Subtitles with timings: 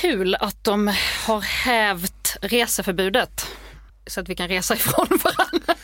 [0.00, 0.86] kul att de
[1.26, 3.46] har hävt reseförbudet
[4.06, 5.74] så att vi kan resa ifrån varandra.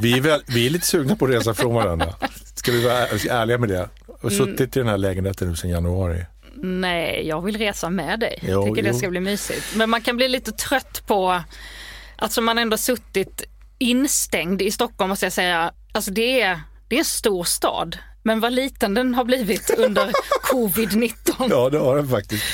[0.00, 2.14] Vi är, väl, vi är lite sugna på att resa från varandra.
[2.54, 3.88] Ska vi vara ärliga med det?
[4.06, 4.46] Och Mm.
[4.46, 6.26] suttit i den här lägenheten nu sedan januari.
[6.56, 8.38] Nej, jag vill resa med dig.
[8.42, 8.98] Jo, Jag tycker det jo.
[8.98, 9.74] ska bli mysigt.
[9.76, 11.42] Men man kan bli lite trött på,
[12.16, 13.42] alltså man ändå suttit
[13.78, 15.72] instängd i Stockholm måste jag säga.
[15.92, 17.98] Alltså det är, det är en stor stad.
[18.22, 20.12] Men vad liten den har blivit under
[20.52, 21.46] covid-19.
[21.50, 22.44] Ja, det har den faktiskt.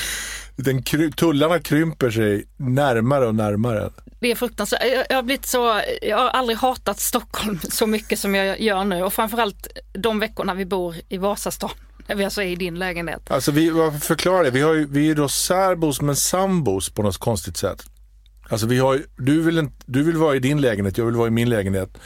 [0.63, 3.89] Den kry- tullarna krymper sig närmare och närmare.
[4.19, 4.81] Det är fruktansvärt.
[4.83, 8.83] Jag, jag, har blivit så, jag har aldrig hatat Stockholm så mycket som jag gör
[8.83, 9.03] nu.
[9.03, 11.69] Och framförallt de veckorna vi bor i Vasastan.
[12.07, 13.31] Vi alltså är i din lägenhet.
[13.31, 13.71] Alltså vi,
[14.01, 17.83] förklara det, vi, har ju, vi är då särbos men sambos på något konstigt sätt.
[18.49, 21.27] Alltså vi har, du, vill inte, du vill vara i din lägenhet, jag vill vara
[21.27, 21.97] i min lägenhet.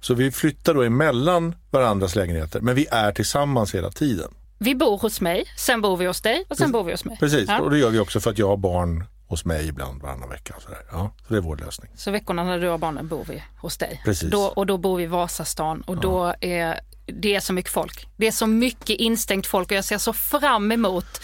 [0.00, 4.28] Så vi flyttar då emellan varandras lägenheter, men vi är tillsammans hela tiden.
[4.62, 7.16] Vi bor hos mig, sen bor vi hos dig och sen bor vi hos mig.
[7.20, 7.60] Precis, Ja.
[7.60, 10.54] och det gör vi också för att jag har barn hos mig ibland varannan vecka.
[10.58, 10.78] Sådär.
[10.92, 11.90] Ja, så det är vår lösning.
[11.96, 14.00] Så veckorna när du har barnen bor vi hos dig.
[14.04, 14.30] Precis.
[14.30, 18.06] Då, och då bor vi i Vasastan och då är det är så mycket folk.
[18.16, 21.20] Det är så mycket instängt folk och jag ser så fram emot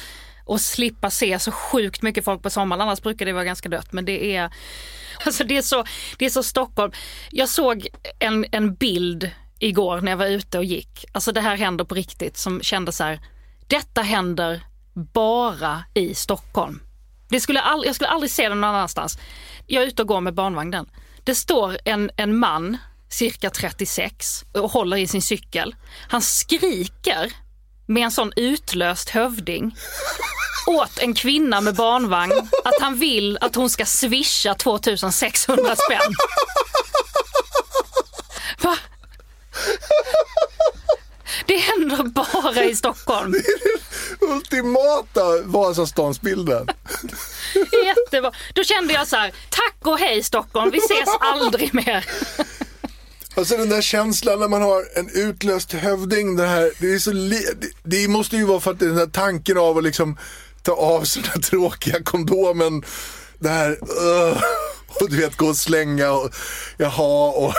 [0.49, 2.81] att slippa se så sjukt mycket folk på sommaren.
[2.83, 3.93] Annars brukar det vara ganska dött.
[3.93, 4.51] Men det är,
[5.27, 5.85] alltså det är, så,
[6.19, 6.93] det är så Stockholm.
[7.31, 7.87] Jag såg
[8.19, 11.05] en, en bild igår när jag var ute och gick.
[11.13, 13.21] Alltså det här händer på riktigt som kände så här.
[13.67, 14.61] Detta händer
[14.95, 16.81] bara i Stockholm.
[17.29, 19.19] Det skulle all, jag skulle aldrig se det någon annanstans.
[19.67, 20.87] Jag är ute och går med barnvagnen.
[21.25, 22.77] Det står en, en man,
[23.09, 25.75] cirka 36, och håller i sin cykel.
[26.09, 27.33] Han skriker
[27.87, 29.77] med en sån utlöst hövding
[30.67, 32.33] åt en kvinna med barnvagn
[32.65, 36.15] att han vill att hon ska swisha 2600 spänn.
[38.63, 38.77] Va?
[41.47, 43.35] Det händer bara i Stockholm.
[44.21, 46.67] Ultimata Vasastansbilden.
[47.85, 48.33] Jättebra.
[48.55, 52.07] Då kände jag så här, tack och hej Stockholm, vi ses aldrig mer.
[53.37, 56.37] Alltså den där känslan när man har en utlöst hövding.
[56.37, 58.99] Det, här, det, är så det, det måste ju vara för att det är den
[58.99, 60.19] här tanken av att liksom
[60.63, 62.85] ta av sig den här tråkiga kondomen.
[63.39, 64.43] Det här, uh,
[65.01, 66.31] och du vet gå och slänga och
[66.77, 67.55] jaha och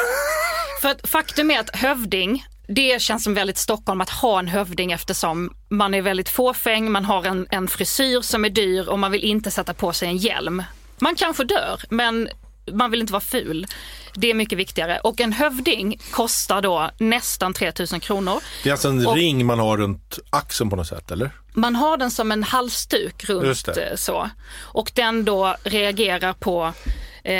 [0.81, 4.91] För att faktum är att hövding, det känns som väldigt Stockholm att ha en hövding
[4.91, 9.11] eftersom man är väldigt fåfäng, man har en, en frisyr som är dyr och man
[9.11, 10.63] vill inte sätta på sig en hjälm.
[10.99, 12.29] Man kanske dör, men
[12.73, 13.67] man vill inte vara ful.
[14.15, 14.99] Det är mycket viktigare.
[14.99, 18.39] Och en hövding kostar då nästan 3000 kronor.
[18.63, 21.31] Det är alltså en Och- ring man har runt axeln på något sätt eller?
[21.53, 24.29] Man har den som en halsduk runt eh, så.
[24.59, 26.73] Och den då reagerar på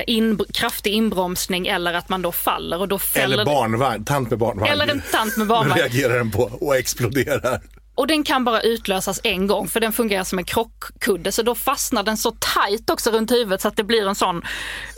[0.08, 4.40] in, kraftig inbromsning eller att man då faller och då fäller Eller barnvagn, tant med
[4.40, 4.72] barnvagn.
[4.72, 5.80] eller en tant med barnvagn.
[5.80, 7.62] reagerar den på och exploderar.
[7.98, 11.56] Och den kan bara utlösas en gång för den fungerar som en krockkudde så då
[11.56, 14.42] fastnar den så tajt också runt huvudet så att det blir en sån,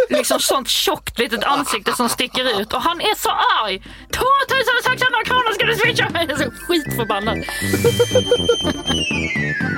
[0.10, 3.80] liksom sånt tjockt litet ansikte som sticker ut och han är så arg.
[4.12, 6.26] 2600 kronor ska du swisha mig!
[6.30, 7.38] Jag är så skitförbannad.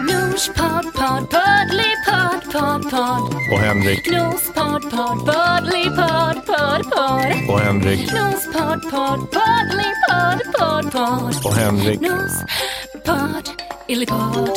[0.09, 3.35] Nospodd, podd, poddly-podd, podd, podd.
[3.53, 7.49] Och Henrik, Nospodd, podd, poddly-podd, podd, podd.
[7.49, 11.45] och Henrik, Nospodd, podd, poddly-podd, podd, podd.
[11.45, 12.01] och Henrik.
[13.05, 13.49] Nospodd,
[13.87, 14.49] illipodd.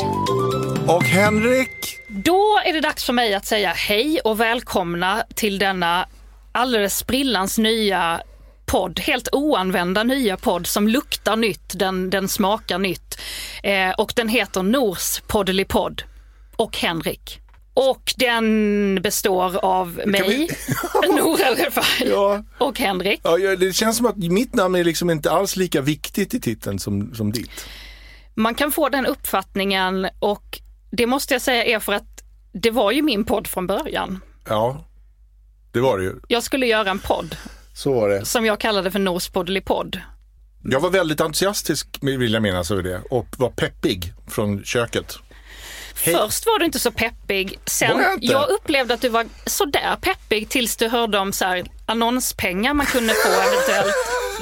[0.88, 1.98] Och Henrik!
[2.08, 6.08] Då är det dags för mig att säga hej och välkomna till denna
[6.52, 8.20] alldeles sprillans nya
[8.66, 13.20] podd, helt oanvända nya podd som luktar nytt, den, den smakar nytt.
[13.62, 16.02] Eh, och den heter Nors poddelipodd
[16.56, 17.40] och Henrik.
[17.74, 20.48] Och den består av mig,
[21.08, 22.44] Nour El Refai, Ja.
[22.58, 23.20] och Henrik.
[23.24, 26.40] Ja, ja, det känns som att mitt namn är liksom inte alls lika viktigt i
[26.40, 27.66] titeln som, som ditt.
[28.34, 32.22] Man kan få den uppfattningen och det måste jag säga är för att
[32.52, 34.20] det var ju min podd från början.
[34.48, 34.84] Ja,
[35.72, 36.14] det var det ju.
[36.28, 37.36] Jag skulle göra en podd
[37.74, 38.24] Så var det.
[38.24, 40.00] som jag kallade för Nors poddelipodd.
[40.64, 45.18] Jag var väldigt entusiastisk vill jag minnas över det och var peppig från köket.
[46.04, 46.14] Hej.
[46.14, 47.58] Först var du inte så peppig.
[47.66, 47.90] Sen,
[48.20, 48.52] jag inte?
[48.52, 53.14] upplevde att du var sådär peppig tills du hörde om så här, annonspengar man kunde
[53.14, 53.94] få eventuellt.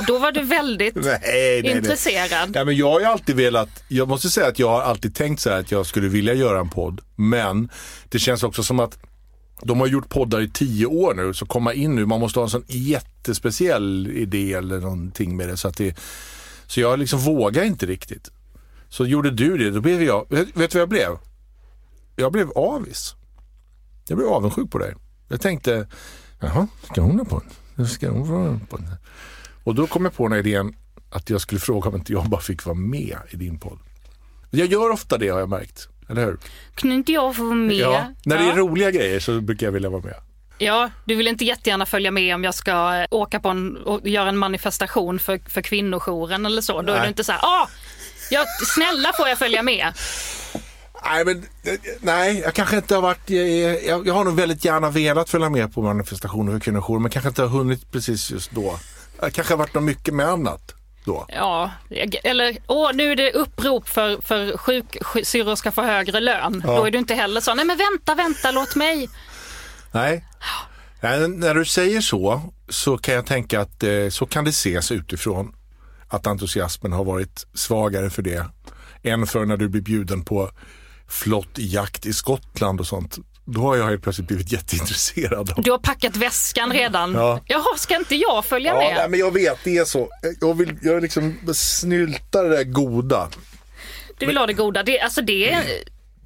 [0.06, 1.76] Då var du väldigt Nej, nej, nej.
[1.76, 2.50] intresserad.
[2.54, 5.40] Ja, men jag har ju alltid velat, jag måste säga att jag har alltid tänkt
[5.40, 7.00] så här att jag skulle vilja göra en podd.
[7.16, 7.70] Men
[8.08, 8.98] det känns också som att
[9.62, 12.44] de har gjort poddar i tio år nu, så komma in nu, man måste ha
[12.44, 15.56] en sån jättespeciell idé eller någonting med det.
[15.56, 15.96] Så, att det,
[16.66, 18.30] så jag liksom vågar inte riktigt.
[18.88, 21.18] Så gjorde du det, då blev jag, vet, du vad jag blev?
[22.16, 23.14] Jag blev avis.
[24.08, 24.94] Jag blev avundsjuk på dig.
[25.28, 25.86] Jag tänkte,
[26.40, 27.88] jaha, ska hon ha podd?
[27.88, 28.84] Ska hon vara podd?
[29.64, 30.74] Och då kom jag på den här idén
[31.10, 33.78] att jag skulle fråga om inte jag bara fick vara med i din podd.
[34.50, 35.88] Jag gör ofta det har jag märkt.
[36.08, 36.38] eller hur?
[36.74, 37.76] Kunde inte jag få vara med?
[37.76, 38.06] Ja.
[38.24, 40.14] När det är roliga grejer så brukar jag vilja vara med.
[40.58, 44.08] Ja, du vill inte jättegärna följa med om jag ska eh, åka på en, och
[44.08, 46.82] göra en manifestation för, för kvinnojouren eller så.
[46.82, 47.02] Då är Nej.
[47.02, 47.68] du inte så här, ah,
[48.30, 48.44] ja,
[48.74, 49.92] snälla får jag följa med?
[51.04, 53.30] Nej, men eh, nej, jag kanske inte har varit...
[53.30, 57.10] Jag, jag, jag har nog väldigt gärna velat följa med på manifestationer för kvinnojourer men
[57.10, 58.78] kanske inte har hunnit precis just då.
[59.22, 60.74] Jag kanske har varit något mycket med annat
[61.04, 61.26] då.
[61.28, 61.70] Ja,
[62.24, 64.56] eller åh, nu är det upprop för, för
[65.02, 66.62] sjuksyrror ska få högre lön.
[66.66, 66.76] Ja.
[66.76, 69.08] Då är du inte heller så, nej men vänta, vänta, låt mig.
[69.92, 70.24] Nej.
[71.00, 74.92] Nej, när du säger så, så kan jag tänka att eh, så kan det ses
[74.92, 75.54] utifrån.
[76.08, 78.46] Att entusiasmen har varit svagare för det.
[79.02, 80.50] Än för när du blir bjuden på
[81.08, 83.18] flott jakt i Skottland och sånt.
[83.44, 85.50] Då har jag helt plötsligt blivit jätteintresserad.
[85.50, 85.62] Av.
[85.62, 87.14] Du har packat väskan redan.
[87.14, 87.40] Ja.
[87.46, 88.94] Jaha, ska inte jag följa med?
[88.96, 90.08] nej, men jag vet, det är så.
[90.40, 93.28] Jag vill jag liksom snylta det där goda.
[94.18, 94.82] Du vill ha det goda.
[94.82, 95.62] Det, alltså det,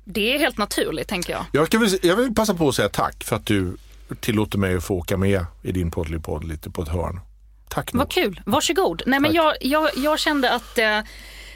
[0.04, 1.44] det är helt naturligt tänker jag.
[1.52, 3.76] Jag, väl, jag vill passa på att säga tack för att du
[4.20, 7.20] tillåter mig att få åka med i din poddlipodd lite på ett hörn.
[7.68, 7.90] Tack.
[7.92, 9.02] Vad kul, varsågod.
[9.06, 10.98] Nej, men jag, jag, jag kände att, eh,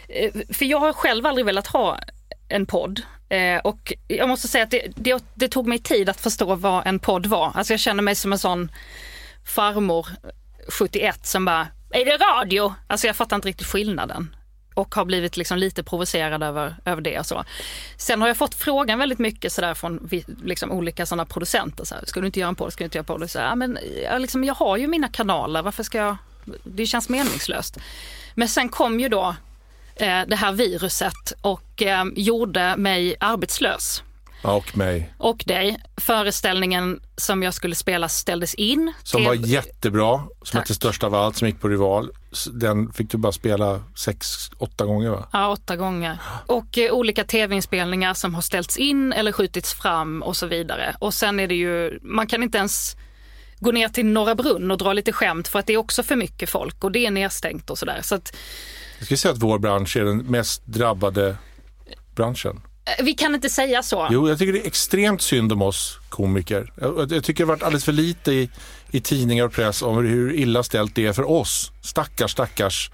[0.08, 1.98] eh, för jag har själv aldrig velat ha
[2.48, 3.02] en podd.
[3.30, 6.86] Eh, och jag måste säga att det, det, det tog mig tid att förstå vad
[6.86, 7.52] en podd var.
[7.54, 8.70] Alltså jag känner mig som en sån
[9.44, 10.06] farmor
[10.68, 12.74] 71 som bara, är det radio?
[12.86, 14.36] Alltså jag fattar inte riktigt skillnaden.
[14.74, 17.44] Och har blivit liksom lite provocerad över, över det och så.
[17.96, 21.84] Sen har jag fått frågan väldigt mycket sådär från vi- liksom olika såna producenter.
[21.84, 22.72] Så här, ska du inte göra en podd?
[22.72, 23.30] Ska du inte göra en podd?
[23.30, 26.16] Så här, men, jag, liksom, jag har ju mina kanaler, varför ska jag?
[26.64, 27.78] Det känns meningslöst.
[28.34, 29.36] Men sen kom ju då
[30.06, 34.02] det här viruset och eh, gjorde mig arbetslös.
[34.42, 35.14] Och mig.
[35.18, 35.80] Och dig.
[35.96, 38.92] Föreställningen som jag skulle spela ställdes in.
[39.02, 40.54] Som var jättebra, som Tack.
[40.54, 42.10] hette Störst av allt, som gick på Rival.
[42.52, 45.28] Den fick du bara spela sex, åtta gånger va?
[45.32, 46.18] Ja, åtta gånger.
[46.46, 50.96] Och eh, olika tv-inspelningar som har ställts in eller skjutits fram och så vidare.
[50.98, 52.96] Och sen är det ju, man kan inte ens
[53.58, 56.16] gå ner till Norra Brunn och dra lite skämt för att det är också för
[56.16, 58.00] mycket folk och det är nedstängt och sådär.
[58.02, 58.36] Så att
[59.00, 61.36] Jag skulle säga att vår bransch är den mest drabbade
[62.14, 62.60] branschen.
[62.98, 64.08] eh, vi kan inte säga så.
[64.10, 66.72] Jo, jag tycker det är extremt synd om oss komiker.
[66.80, 68.50] Jag, jag tycker det har varit alldeles för lite i,
[68.90, 71.72] i tidningar och press om hur illa ställt det är för oss.
[71.82, 72.90] Stackars, stackars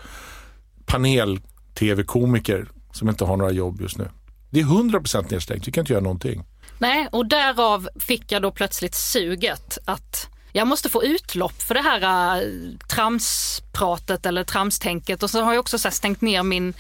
[0.87, 4.09] panel-tv-komiker som inte har några jobb just nu.
[4.51, 6.45] Det är 100% nedstängt, vi kan inte göra någonting.
[6.79, 11.81] Nej, och därav fick jag då plötsligt suget att jag måste få utlopp för det
[11.81, 12.49] här äh,
[12.89, 16.75] tramspratet eller tramstänket och så har jag också så stängt ner min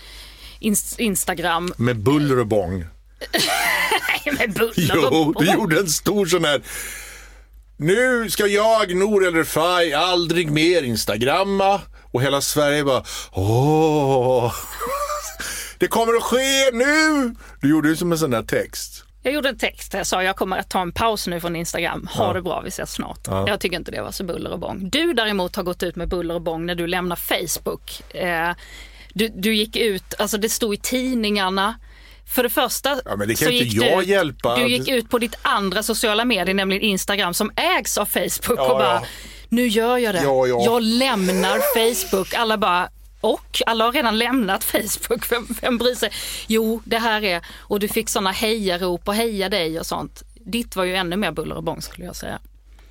[0.60, 2.84] ins- Instagram Med buller och bång.
[4.38, 6.62] med buller Jo, och du gjorde en stor sån här.
[7.76, 11.80] Nu ska jag, Nour El Refai, aldrig mer instagramma.
[12.12, 14.54] Och hela Sverige bara, åh.
[15.78, 17.34] Det kommer att ske nu!
[17.60, 19.05] Du gjorde ju som en sån där text.
[19.26, 21.56] Jag gjorde en text där jag sa jag kommer att ta en paus nu från
[21.56, 22.08] Instagram.
[22.12, 23.18] Ha det bra, vi ses snart.
[23.26, 24.90] Jag tycker inte det var så buller och bång.
[24.90, 28.14] Du däremot har gått ut med buller och bång när du lämnar Facebook.
[28.14, 28.50] Eh,
[29.14, 31.78] du, du gick ut, alltså det stod i tidningarna.
[32.34, 34.56] För det första Ja, det så gick jag du, ut- hjälpa.
[34.56, 38.72] Du gick ut på ditt andra sociala medier, nämligen Instagram, som ägs av Facebook Ja,
[38.72, 39.02] och bara, ja.
[39.48, 40.22] nu gör jag det.
[40.22, 40.62] Ja, ja.
[40.64, 42.34] Jag lämnar Facebook.
[42.34, 42.88] Alla bara,
[43.26, 46.10] och alla har redan lämnat Facebook, vem, vem bryr sig?
[46.46, 50.22] Jo, det här är, och du fick sådana hejarop och heja dig och sånt.
[50.34, 52.38] Ditt var ju ännu mer buller och bång skulle jag säga.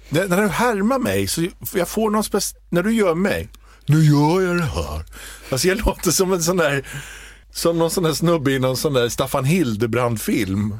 [0.09, 3.49] När, när du härmar mig, så jag får någon spec- när du gör mig,
[3.85, 5.05] nu gör jag det här.
[5.51, 6.87] Alltså jag låter som en sån där,
[7.51, 10.79] som någon sån där snubbe i någon sån där Staffan Hildebrand-film.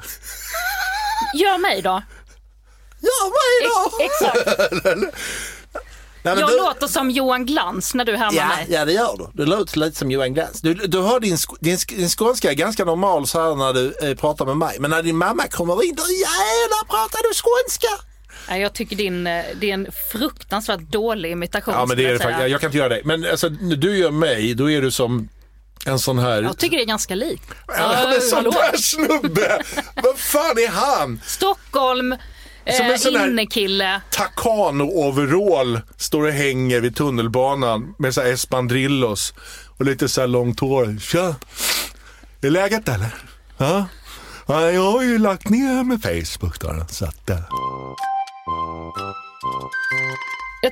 [1.36, 2.02] Gör mig då.
[3.02, 5.16] Gör mig Ex- exakt.
[6.26, 8.68] Nej, Jag du- låter som Johan Glans när du härmar Ja, mig.
[8.70, 9.28] ja, det gör du.
[9.34, 10.62] Du låter lite som Johan Glans.
[10.62, 14.16] Du, du har din, din, din skånska är ganska normal så här när du eh,
[14.18, 14.78] pratar med mig.
[14.80, 17.88] Men när din mamma kommer in, då jävlar pratar du skånska.
[18.62, 21.74] Jag tycker din, eh, det är en fruktansvärt dålig imitation.
[21.74, 22.50] Ja, men det är det faktiskt.
[22.50, 23.02] Jag, kan inte göra det.
[23.06, 25.30] Men alltså, när du gör mig, då är du som
[25.86, 26.42] en sån här...
[26.44, 27.44] Jag tycker det är ganska likt.
[27.68, 29.64] Ja, men sån där snubbe!
[30.04, 31.22] Vad fan är han?
[31.26, 32.16] Stockholm,
[32.74, 34.02] Som en eh, sån innekille.
[34.10, 39.34] Takano-overall står och hänger vid tunnelbanan med så här espandrillos
[39.78, 41.00] och lite så här långt hår.
[41.00, 41.36] Tja!
[42.42, 43.16] Är läget eller?
[43.58, 43.86] Ja?
[44.46, 44.72] ja?
[44.72, 46.86] Jag har ju lagt ner med Facebook då.
[46.90, 47.30] Så att,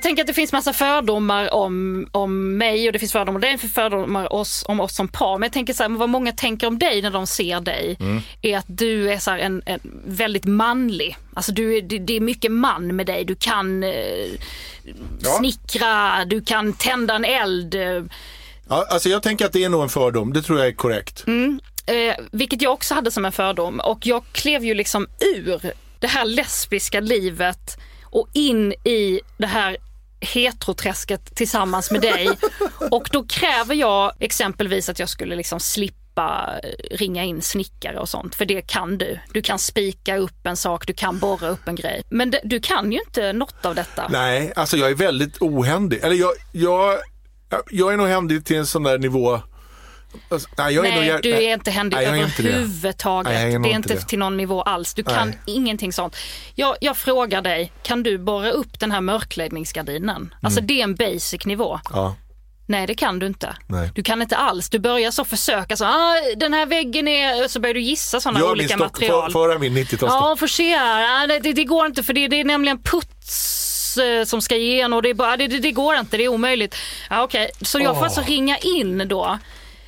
[0.04, 3.58] tänker att det finns massa fördomar om, om mig och det finns fördomar, det är
[3.58, 5.38] fördomar oss, om oss som par.
[5.38, 8.22] Men jag tänker så här, vad många tänker om dig när de ser dig Mm.
[8.42, 11.16] är att du är så här en, en väldigt manlig.
[11.34, 13.24] Alltså du det, det är mycket man med dig.
[13.24, 13.90] Du kan eh,
[15.20, 17.74] snickra, du kan tända en eld.
[18.68, 20.32] Ja, alltså jag tänker att det är nog en fördom.
[20.32, 21.24] Det tror jag är korrekt.
[21.86, 23.80] Eh, vilket jag också hade som en fördom.
[23.80, 25.06] Och jag klev ju liksom
[25.36, 29.76] ur det här lesbiska livet och in i det här
[30.24, 32.30] heteroträsket tillsammans med dig.
[32.90, 38.08] Och då kräver jag exempelvis att jag skulle liksom slippa eh, ringa in snickare och
[38.08, 38.34] sånt.
[38.34, 39.18] För det kan du.
[39.32, 42.02] Du kan spika upp en sak, du kan borra upp en grej.
[42.08, 44.08] Men det, du kan ju inte något av detta.
[44.08, 46.00] Nej, alltså jag är väldigt ohändig.
[46.02, 46.98] Eller jag, jag,
[47.70, 49.40] jag är nog händig till en sån där nivå.
[50.28, 52.48] Alltså, nej, jag är Nej, nog, du är inte händig nej, jag inte det.
[52.48, 53.32] överhuvudtaget.
[53.32, 54.00] Nej, jag är det är inte det.
[54.00, 54.94] till någon nivå alls.
[54.94, 55.38] Du kan Nej.
[55.46, 56.16] ingenting sånt.
[56.54, 60.34] Jag, jag frågar dig, kan du borra upp den här mörkläggningsgardinen?
[60.42, 60.66] Alltså Mm.
[60.66, 61.80] det är en basic nivå.
[61.92, 62.14] Ja,
[62.66, 63.56] Nej, det kan du inte.
[63.66, 63.90] Nej.
[63.94, 64.70] Du kan inte alls.
[64.70, 67.48] Du börjar så försöka, så, ah, den här väggen är...
[67.48, 69.32] Så börjar du gissa sådana min olika material.
[69.32, 70.06] för, föra min 90-talsstock.
[70.08, 71.24] Ja, får se här.
[71.24, 74.96] Ah, det, det, går inte för det, det är nämligen puts eh, som ska igenom
[74.96, 76.76] och det, är bara, det, det, det går inte, det är omöjligt.
[77.10, 79.38] Ja, Okej, så jag får alltså ringa in då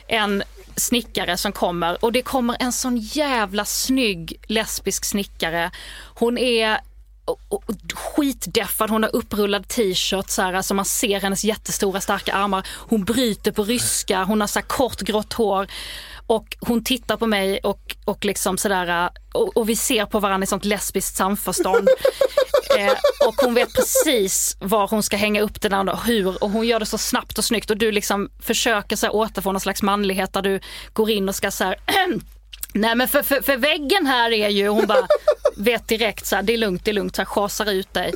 [0.09, 0.43] en
[0.77, 5.71] snickare som kommer och det kommer en sån jävla snygg lesbisk snickare.
[6.15, 6.81] Hon är
[7.95, 12.67] skitdeffad, hon har upprullad t-shirt så här, alltså man ser hennes jättestora starka armar.
[12.69, 15.67] Hon bryter på ryska, hon har så här kort grått hår.
[16.27, 20.45] Och hon tittar på mig och, och liksom sådär, och, och vi ser på varandra
[20.45, 21.89] i sånt lesbiskt samförstånd
[22.79, 22.93] eh,
[23.27, 26.67] och hon vet precis var hon ska hänga upp den där och hur och hon
[26.67, 29.83] gör det så snabbt och snyggt och du liksom försöker så här återfå någon slags
[29.83, 30.61] manlighet där du
[30.93, 31.77] går in och ska så här
[32.75, 35.07] Nej men för, för, för väggen här är ju, hon bara
[35.57, 38.15] vet direkt så här, det är lugnt, det är lugnt, så här, schasar ut dig.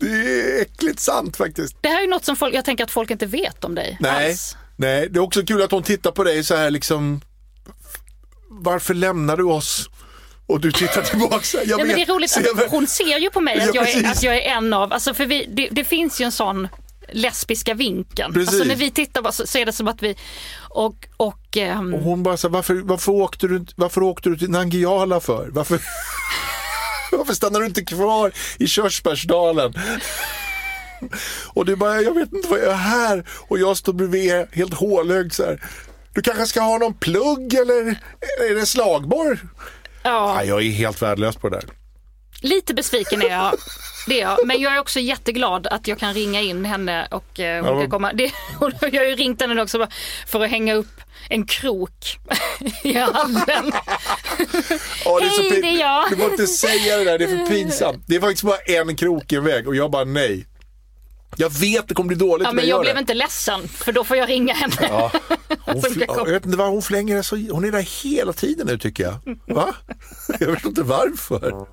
[0.00, 1.76] Det är äckligt sant faktiskt.
[1.80, 3.96] Det här är ju något som folk, jag tänker att folk inte vet om dig
[4.00, 4.56] Nej, alls.
[4.76, 7.20] nej, det är också kul att hon tittar på dig så här liksom.
[8.48, 9.90] Varför lämnar du oss?
[10.46, 11.64] Och du tittar tillbaka.
[11.64, 13.88] Jag Nej, men det är roligt, ser hon ser ju på mig Ja, att jag,
[13.88, 16.68] är, att jag är en av, alltså för vi, det, det finns ju en sån
[17.12, 18.32] lesbiska vinkeln.
[18.32, 18.48] Precis.
[18.48, 20.16] Alltså när vi tittar så, så är det som att vi,
[20.68, 24.38] och, och ehm, Och hon bara så här, varför, varför, åkte du, varför åkte du
[24.38, 25.48] till Nangijala för?
[25.52, 25.80] Varför,
[27.12, 29.74] varför stannar du inte kvar i Körsbärsdalen?
[31.46, 33.24] Och du bara, jag vet inte vad jag är här.
[33.48, 35.62] Och jag står bredvid helt hålögd så här.
[36.12, 38.00] Du kanske ska ha någon plugg eller
[38.50, 39.38] är det slagborr?
[40.06, 41.64] Ja, jag är helt värdelös på det där.
[42.40, 43.54] lite besviken är jag.
[44.06, 44.46] Det är jag.
[44.46, 47.80] Men jag är också jätteglad att jag kan ringa in henne och eh, hon Ja,
[47.80, 48.12] kan komma.
[48.12, 48.32] Det,
[48.80, 49.86] jag har ju ringt henne också
[50.26, 52.18] för att hänga upp en krok
[52.82, 53.72] i hallen.
[55.04, 56.10] Ja, det Hej, det är jag.
[56.10, 58.04] Du får inte säga det där, det är för pinsamt.
[58.06, 60.46] Det är faktiskt bara en krok i väg och jag bara nej.
[61.36, 63.00] Jag vet det kommer bli dåligt Ja, men jag jag gör blev det.
[63.00, 64.74] inte ledsen för då får jag ringa henne.
[64.80, 65.12] Ja.
[65.60, 69.04] Hon jag vet inte vad hon flänger så, hon är där hela tiden nu tycker
[69.04, 69.38] jag.
[69.54, 69.74] Va?
[70.40, 71.66] Jag vet inte varför.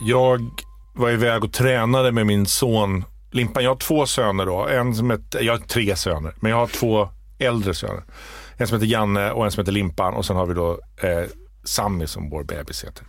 [0.00, 0.50] Jag
[0.94, 3.64] var iväg och tränade med min son Limpan.
[3.64, 4.66] Jag har två söner då.
[4.68, 8.02] En som heter, jag har tre söner, men jag har två äldre söner.
[8.56, 10.70] En som heter Janne och en som heter Limpan och sen har vi då
[11.02, 11.24] eh,
[11.64, 13.04] Sammy som vår bebis heter.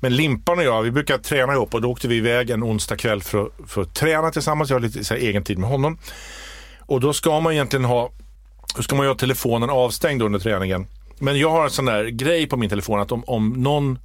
[0.00, 2.96] Men Limpan och jag, vi brukar träna ihop och då åkte vi iväg en onsdag
[2.96, 4.70] kväll för, att- för att träna tillsammans.
[4.70, 5.98] Jag har lite så här, egen tid med honom.
[6.80, 8.10] Och då ska man egentligen ha,
[8.76, 10.86] då ska man ju ha telefonen avstängd under träningen.
[11.18, 13.98] Men jag har en sån där grej på min telefon att om, om någon,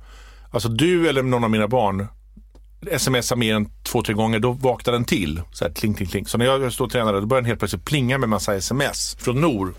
[0.52, 2.08] alltså du eller någon av mina barn
[2.98, 5.42] smsar mer än två, tre gånger, då vaknar den till.
[5.52, 6.26] Så här kling, kling, kling.
[6.28, 9.16] Så när jag står och tränar, då börjar den helt plötsligt plinga med massa sms
[9.20, 9.74] från Nor.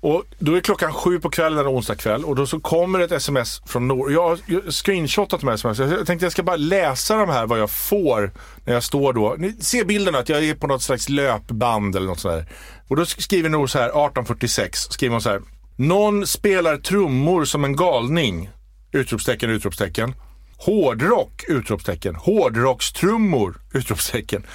[0.00, 3.12] Och då är klockan sju på kvällen en onsdag kväll och då så kommer ett
[3.12, 4.12] sms från Nor.
[4.12, 5.78] Jag har screenshotat de här sms.
[5.78, 8.32] Jag tänkte jag ska bara läsa de här vad jag får
[8.64, 9.34] när jag står då.
[9.38, 12.46] Ni ser bilden att jag är på något slags löpband eller något sådär.
[12.88, 15.40] Och då skriver Nor så här 1846, skriver hon så här.
[15.76, 18.50] Någon spelar trummor som en galning!
[18.92, 20.14] Utropstecken, utropstecken.
[20.56, 21.44] Hårdrock!
[21.48, 22.14] Utropstecken.
[22.14, 23.60] Hårdrockstrummor!
[23.72, 24.46] Utropstecken.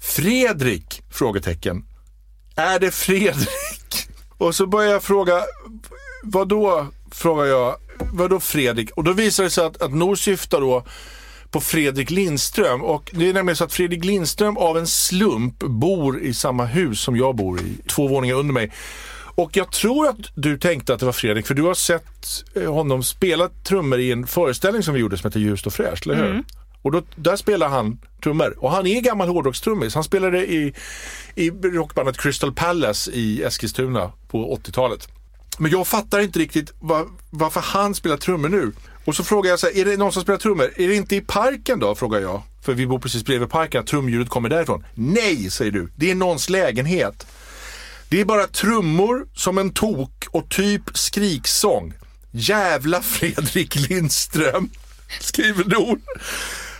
[0.00, 1.02] Fredrik?
[1.10, 1.84] Frågetecken.
[2.56, 4.08] Är det Fredrik?
[4.38, 5.42] Och så börjar jag fråga,
[6.22, 6.86] vad då?
[7.10, 7.76] Frågar jag,
[8.12, 8.90] vad då Fredrik?
[8.90, 10.84] Och då visar det sig att, att Nor syftar då
[11.50, 12.82] på Fredrik Lindström.
[12.82, 17.00] Och det är nämligen så att Fredrik Lindström av en slump bor i samma hus
[17.00, 18.72] som jag bor i, två våningar under mig.
[19.36, 22.74] Och jag tror att du tänkte att det var Fredrik, för du har sett eh,
[22.74, 26.14] honom spela trummor i en föreställning som vi gjorde som heter Ljust och fräscht, eller
[26.14, 26.30] hur?
[26.30, 26.44] Mm.
[26.84, 28.54] Och då, där spelar han trummor.
[28.58, 29.94] Och han är gammal hårdrockstrummis.
[29.94, 30.74] Han spelade i,
[31.34, 35.08] i rockbandet Crystal Palace i Eskilstuna på 80-talet.
[35.58, 38.72] Men jag fattar inte riktigt var, varför han spelar trummor nu.
[39.04, 40.70] Och så frågar jag så här, är det någon som spelar trummor?
[40.76, 41.94] Är det inte i parken då?
[41.94, 42.42] Frågar jag.
[42.62, 44.84] För vi bor precis bredvid parken, att trumljudet kommer därifrån.
[44.94, 45.88] Nej, säger du.
[45.96, 47.26] Det är någons lägenhet.
[48.08, 51.92] Det är bara trummor som en tok och typ skriksång.
[52.30, 54.70] Jävla Fredrik Lindström,
[55.20, 56.00] skriver Nord.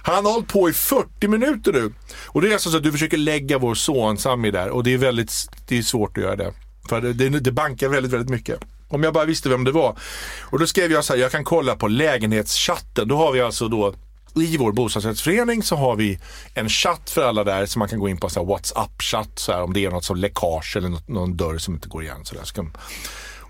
[0.06, 1.92] Han har hållit på i 40 minuter nu.
[2.26, 4.94] Och det är alltså så att du försöker lägga vår son Sami där och det
[4.94, 5.32] är väldigt
[5.68, 6.52] det är svårt att göra det.
[6.88, 8.58] För det, det, bankar väldigt, väldigt mycket.
[8.88, 9.98] Om jag bara visste vem det var.
[10.40, 13.08] Och då skrev jag så här, jag kan kolla på lägenhetschatten.
[13.08, 13.94] Då har vi alltså då
[14.34, 16.18] i vår bostadsrättsförening så har vi
[16.54, 19.62] en chatt för alla där som man kan gå in på, så WhatsApp-chatt så här,
[19.62, 22.24] om det är något som läckage eller något, någon dörr som inte går igen.
[22.24, 22.44] Så, där.
[22.44, 22.76] Så, kan,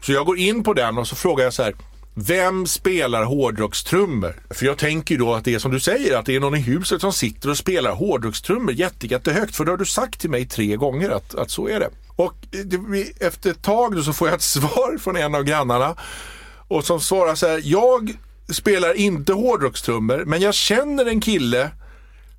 [0.02, 1.74] så jag går in på den och så frågar jag så här,
[2.14, 4.34] vem spelar hårdrockstrummor?
[4.50, 6.54] För jag tänker ju då att det är som du säger, att det är någon
[6.54, 9.56] i huset som sitter och spelar hårdrockstrummor jättehögt.
[9.56, 11.90] För det har du sagt till mig tre gånger att, att så är det.
[12.16, 15.96] Och det, efter ett tag då så får jag ett svar från en av grannarna.
[16.68, 18.16] Och som svarar så här, jag
[18.48, 21.70] spelar inte hårdrockstrummor, men jag känner en kille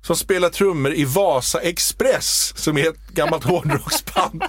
[0.02, 4.44] som spelar trummor i Vasa Express, som är ett gammalt hårdrocksband,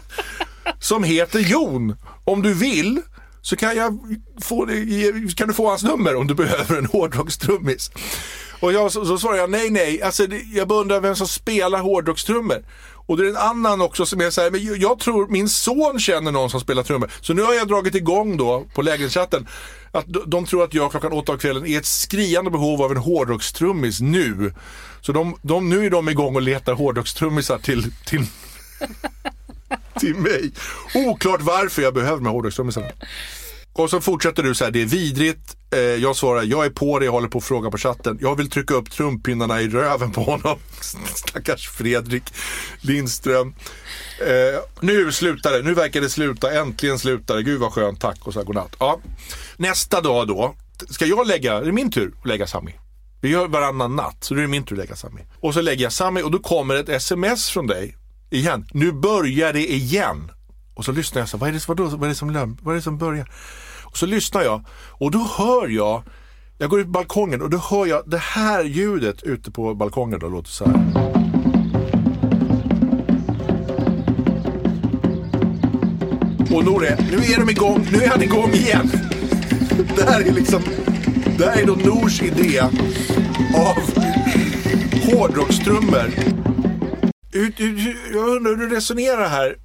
[0.80, 1.96] som heter Jon.
[2.26, 3.02] Om du vill
[3.48, 4.00] så kan, jag
[4.42, 4.68] få,
[5.36, 7.92] kan du få hans nummer om du behöver en hårdrockstrummis.
[8.60, 10.02] Och jag, så, så svarar jag nej, nej.
[10.02, 12.66] Alltså, det, jag bara undrar vem som spelar hårdrockstrummor.
[13.06, 16.00] Och det är en annan också som är så här, men jag, tror min son
[16.00, 17.12] känner någon som spelar trummor.
[17.22, 19.48] Så nu har jag dragit igång då på lägenhetschatten
[19.92, 22.92] att de, de tror att jag klockan åtta på kvällen är ett skriande behov av
[22.92, 24.54] en hårdrockstrummis nu.
[25.02, 28.26] Så de, de, nu är de igång och letar hårdrockstrummisar till, till,
[30.00, 30.52] till mig.
[30.96, 32.88] Oklart varför jag behöver de här hårdrockstrummisarna.
[33.78, 35.58] Och så fortsätter du så här, det är vidrigt.
[35.72, 38.18] Eh, jag svarar, jag är på det, jag håller på att fråga på chatten.
[38.22, 40.58] Jag vill trycka upp trumpinnarna i röven på honom.
[41.16, 42.24] Stackars Fredrik
[42.82, 43.56] Lindström.
[44.28, 47.44] Eh, nu slutar det, nu verkar det sluta, äntligen slutar det.
[47.44, 48.76] Gud vad skönt, tack och så här, godnatt.
[48.80, 49.00] Ja.
[49.58, 50.56] Nästa dag då,
[50.90, 52.76] ska jag lägga, är det min tur att lägga Sami?
[53.22, 55.22] Vi gör varannan natt, så då är det min tur att lägga Sami.
[55.40, 57.98] Och så lägger jag Sami och då kommer ett sms från dig.
[58.30, 60.32] Igen, nu börjar det igen.
[60.76, 62.76] Och så lyssnar jag så, vad är det, vadå, vad är det som vad är
[62.76, 63.28] det som börjar?
[63.98, 66.04] Så lyssnar jag och då hör jag,
[66.58, 70.20] jag går ut på balkongen och då hör jag det här ljudet ute på balkongen
[70.20, 70.76] då låter så här.
[76.56, 78.92] Och Nore, nu är de igång, nu är han igång igen.
[79.96, 80.62] Det här är liksom,
[81.38, 82.60] det här är då Nors idé
[83.56, 83.78] av
[85.06, 86.14] hårdrockstrummor.
[88.14, 89.56] Jag undrar hur du resonerar här.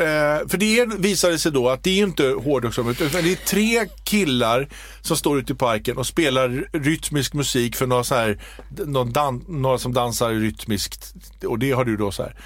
[0.00, 3.88] Eh, för det visade sig då att det är inte hårdrockstrummor utan det är tre
[4.04, 4.68] killar
[5.00, 8.42] som står ute i parken och spelar rytmisk musik för några, så här,
[8.86, 11.14] någon några som dansar rytmiskt.
[11.44, 12.36] Och det har du då så här.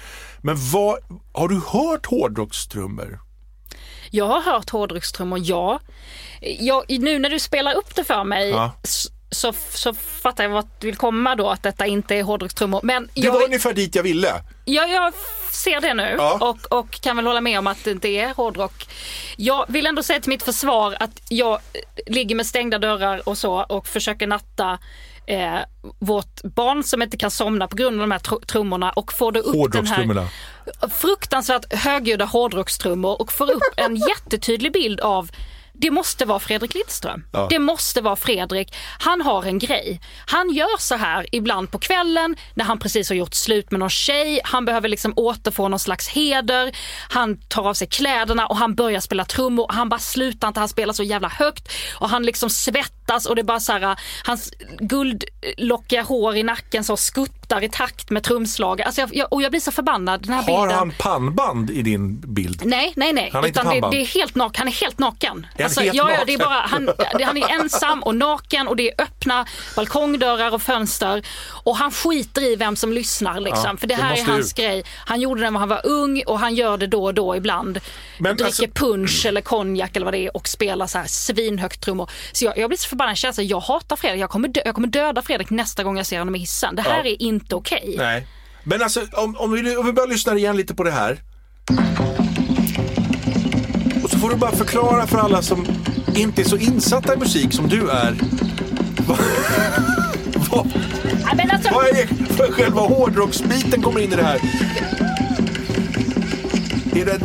[0.41, 0.97] Men vad,
[1.33, 3.19] har du hört hårdrockstrummor?
[4.11, 5.79] Jag har hört hårdrockstrummor, ja.
[6.41, 8.71] Jag, nu när du spelar upp det för mig Ja.
[9.31, 12.79] så, så fattar jag vart du vill komma då, att detta inte är hårdrockstrummor.
[12.83, 14.33] Men Det jag, var ungefär dit jag ville.
[14.65, 15.13] Ja, jag
[15.55, 16.37] ser det nu Ja.
[16.41, 18.87] och, och kan väl hålla med om att det inte är hårdrock.
[19.37, 21.59] Jag vill ändå säga till mitt försvar att jag eh,
[22.13, 24.79] ligger med stängda dörrar och så och försöker natta
[25.27, 25.55] eh,
[25.99, 29.31] vårt barn som inte kan somna på grund av de här tr- trummorna och får
[29.31, 30.27] då upp den här
[30.89, 35.29] fruktansvärt högljudda hårdrockstrummor och får upp en jättetydlig bild av
[35.77, 37.23] det måste vara Fredrik Lindström.
[37.33, 37.47] Ja.
[37.49, 38.75] Det måste vara Fredrik.
[38.99, 40.01] Han har en grej.
[40.27, 43.89] Han gör så här ibland på kvällen när han precis har gjort slut med någon
[43.89, 44.41] tjej.
[44.43, 46.71] Han behöver liksom återfå någon slags heder.
[47.09, 49.67] Han tar av sig kläderna och han börjar spela trummor.
[49.69, 50.59] Han bara slutar inte.
[50.59, 53.99] Han spelar så jävla högt och han liksom svettas och det är bara så här,
[54.23, 58.85] hans guldlockiga hår i nacken så skuttar i takt med trumslaget.
[58.85, 60.21] Alltså jag, jag, och jag blir så förbannad.
[60.21, 60.77] Den här Har bilden.
[60.77, 62.61] han pannband i din bild?
[62.65, 63.29] Nej, nej, nej.
[63.33, 65.47] Han inte Utan det, det är helt nak- han är helt naken.
[65.57, 66.49] Är Alltså, helt ja, ja, det är naken?
[66.49, 66.59] bara,
[67.13, 71.25] han, han är ensam och naken och det är öppna balkongdörrar och fönster.
[71.63, 73.39] Och han skiter i vem som lyssnar.
[73.39, 74.57] Liksom, Ja, för det här är hans ut.
[74.57, 74.83] grej.
[75.05, 77.79] Han gjorde det när han var ung och han gör det då och då ibland.
[78.17, 81.81] Men Dricker alltså- punch eller konjak eller vad det är och spelar så här svinhögt
[81.81, 82.09] trummor.
[82.31, 83.17] Så jag, jag blir så förbannad.
[83.37, 84.21] Här, jag hatar Fredrik.
[84.21, 86.75] Jag kommer, dö, jag kommer döda Fredrik nästa gång jag ser honom i hissen.
[86.75, 87.11] Det här Ja.
[87.11, 87.95] är inte okej.
[87.97, 88.27] Nej.
[88.63, 91.19] Men alltså om, om, vi, om vi bara lyssnar igen lite på det här.
[94.03, 95.65] Och så får du bara förklara för alla som
[96.15, 98.15] inte är så insatta i musik som du är.
[99.07, 99.17] Vad,
[100.51, 100.67] vad,
[101.27, 104.39] Ja, men alltså, vad är för själva hårdrocksbiten kommer in i det här?
[106.95, 107.19] Är det,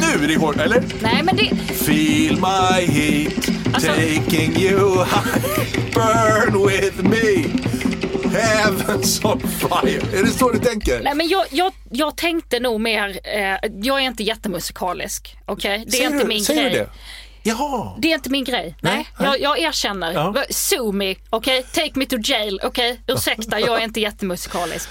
[0.00, 0.82] nu är det hård, eller?
[1.02, 7.44] nej, men det, Feel my heat Alltså- taking you high Burn with me
[8.38, 11.02] Heavens on fire Är det så du tänker?
[11.02, 15.36] Nej, men jag, jag, jag tänkte nog mer, eh, jag är inte jättemusikalisk.
[15.46, 16.72] Okej, det är Säger inte du, min säger grej.
[16.72, 16.90] du det?
[17.42, 17.94] Jaha.
[17.98, 18.76] Det är inte min grej.
[18.80, 19.26] Nej, Nej.
[19.28, 20.12] Jag, jag erkänner.
[20.12, 20.34] Ja.
[20.50, 21.62] Sue me, okej?
[21.72, 23.00] Take me to jail, okej?
[23.06, 24.88] Ursäkta, jag är inte jättemusikalisk.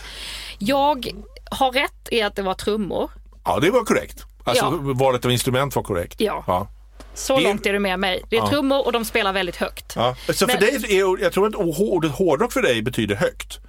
[0.59, 1.07] Jag
[1.51, 3.11] har rätt i att det var trummor.
[3.45, 4.23] Ja, det var korrekt.
[4.43, 4.93] Alltså Ja.
[4.93, 6.15] valet av instrument var korrekt.
[6.21, 6.43] Ja.
[6.47, 6.67] ja.
[7.15, 8.23] Så Det- långt är du med mig.
[8.29, 8.49] Det är Ja.
[8.49, 9.93] trummor och de spelar väldigt högt.
[9.95, 10.15] ja.
[10.27, 13.59] Så för Men- dig, är, jag tror att ordet hårdrock för dig betyder högt.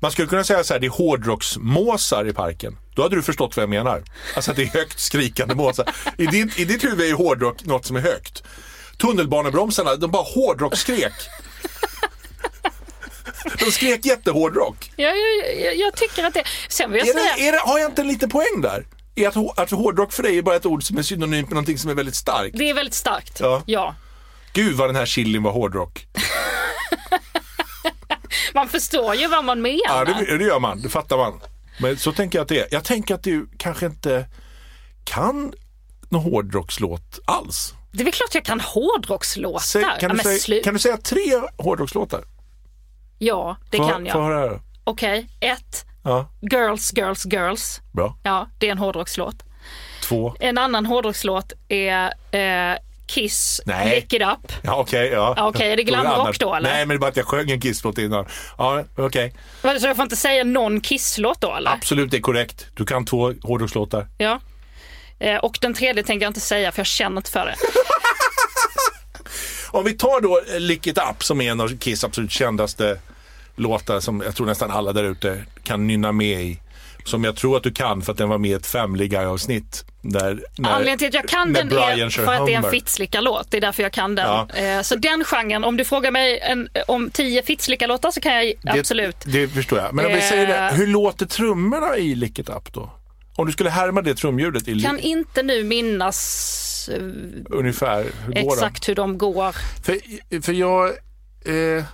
[0.00, 2.78] Man skulle kunna säga så här, det är hårdrocksmåsar i parken.
[2.94, 4.02] Då hade du förstått vad jag menar.
[4.36, 5.86] Alltså att det är högt skrikande måsar.
[6.18, 8.42] I, din, I ditt huvud är hårdrock något som är högt.
[8.98, 11.12] Tunnelbanebromsarna, de bara hårdrocksskrek.
[13.58, 14.92] De skrek jättehårdrock.
[14.96, 15.12] Jag,
[15.60, 16.44] jag, jag, tycker att det...
[16.68, 17.34] Sen vill jag Är säga...
[17.36, 18.86] det, är det, har jag inte en liten poäng där?
[19.14, 21.78] Är att, att hårdrock för dig är bara ett ord som är synonymt med någonting
[21.78, 22.58] som är väldigt starkt?
[22.58, 23.40] Det är väldigt starkt.
[23.40, 23.62] Ja.
[23.66, 23.94] ja.
[24.52, 26.06] Gud vad den här chilin var hårdrock.
[28.54, 29.78] Man förstår ju vad man menar.
[29.88, 30.82] Ja, det, det gör man.
[30.82, 31.40] Det fattar man.
[31.80, 32.68] Men så tänker jag att det är.
[32.70, 34.26] Jag tänker att du kanske inte
[35.04, 35.52] kan
[36.08, 37.74] någon hårdrockslåt alls.
[37.92, 39.60] Det är väl klart jag kan hårdrockslåtar.
[39.60, 40.64] Säg, ja, kan, du men säga, slut.
[40.64, 42.24] kan du säga tre hårdrockslåtar?
[43.18, 44.60] Ja, det Få- kan jag.
[44.84, 45.84] Okej, ett.
[46.02, 47.80] Ja, Girls, Girls, Girls.
[47.92, 48.16] bra.
[48.22, 49.36] Ja, det är en hårdrockslåt.
[50.02, 50.34] Två.
[50.40, 53.94] En annan hårdrockslåt är eh, Kiss, Nej.
[53.94, 54.52] Lick It Up.
[54.62, 55.08] Ja, okej.
[55.08, 55.34] ja.
[55.36, 56.70] Ja, okej, är det glamrock då, eller?
[56.70, 58.26] Nej, men det är bara att jag sjöng en Kiss-låt innan.
[58.58, 59.34] Ja, okej.
[59.62, 61.70] Så jag får inte säga någon Kiss-låt då eller?
[61.70, 62.66] Absolut, det är korrekt.
[62.74, 64.06] Du kan två hårdrockslåtar.
[64.18, 64.40] Ja.
[65.18, 67.54] Eh, och den tredje tänker jag inte säga för jag känner inte för det.
[69.70, 72.98] Om vi tar då eh, Lick It Up som är en av Kiss absolut kändaste
[73.56, 76.58] låtar som jag tror nästan alla där ute kan nynna med i.
[77.04, 79.84] Som jag tror att du kan för att den var med i ett Family Guy-avsnitt.
[80.02, 82.62] Där, när, Anledningen till att jag kan den Brian är för att det är en
[82.64, 82.70] Hummer.
[82.70, 83.50] fittslickarlåt.
[83.50, 84.26] Det är därför jag kan den.
[84.26, 84.48] Ja.
[84.54, 88.54] Eh, så den genren, om du frågar mig en, om tio fittslickarlåtar så kan jag
[88.64, 89.16] absolut.
[89.24, 89.94] Det, förstår jag.
[89.94, 90.24] Men om vi Eh.
[90.24, 92.90] säger det, hur låter trummorna i Lick It Up då?
[93.36, 97.02] Om du skulle härma det trumljudet i Kan inte nu minnas eh,
[97.50, 99.44] ungefär, hur exakt hur de går.
[99.44, 99.52] de?
[99.82, 100.88] För, för jag,
[101.44, 101.84] eh,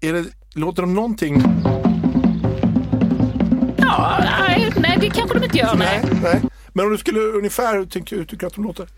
[0.00, 0.24] är det,
[0.58, 1.42] låter de någonting?
[3.76, 5.74] Ja, nej, nej, det kanske de inte gör.
[5.74, 6.02] Nej.
[6.22, 6.40] nej.
[6.72, 8.88] Men om du skulle ungefär, hur tycker du att de låter?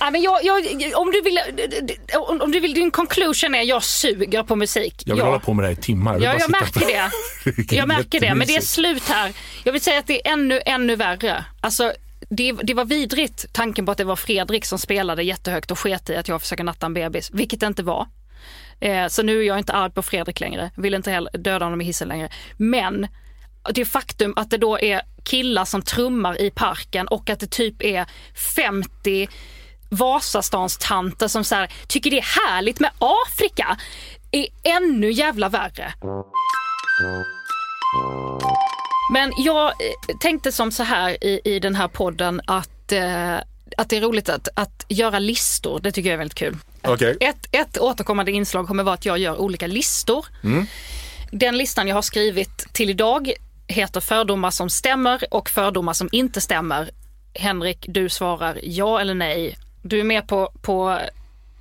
[0.00, 0.56] Ja, men jag, jag,
[0.94, 1.40] om, du vill,
[2.40, 5.02] om du vill, din conclusion är jag suger på musik.
[5.06, 5.26] Jag vill ja.
[5.26, 6.14] hålla på med det här i timmar.
[6.14, 7.10] vill Ja, jag märker det.
[7.56, 9.32] Vilken Jag märker det, men det är slut här.
[9.64, 11.44] Jag vill säga att det är ännu, ännu värre.
[11.60, 11.92] Alltså,
[12.30, 16.10] det, det var vidrigt tanken på att det var Fredrik som spelade jättehögt och sket
[16.10, 18.06] i att jag försöker natta en bebis, vilket det inte var.
[18.80, 21.80] Eh, så nu är jag inte arg på Fredrik längre, vill inte heller döda honom
[21.80, 22.28] i hissen längre.
[22.56, 23.08] Men
[23.74, 27.82] det faktum att det då är killar som trummar i parken och att det typ
[27.82, 28.06] är
[28.56, 29.28] 50
[29.90, 33.76] Vasastans tanter som så här, tycker det är härligt med Afrika
[34.30, 35.92] är ännu jävla värre.
[39.12, 43.36] Men jag eh, tänkte som så här i, i den här podden att, eh,
[43.80, 45.80] att det är roligt att, att göra listor.
[45.80, 46.56] Det tycker jag är väldigt kul.
[46.82, 47.16] Okej.
[47.20, 50.26] Ett, ett återkommande inslag kommer vara att jag gör olika listor.
[51.30, 53.32] Den listan jag har skrivit till idag
[53.66, 56.90] heter fördomar som stämmer och fördomar som inte stämmer.
[57.34, 59.56] Henrik, du svarar ja eller nej.
[59.82, 60.98] Du är med på, på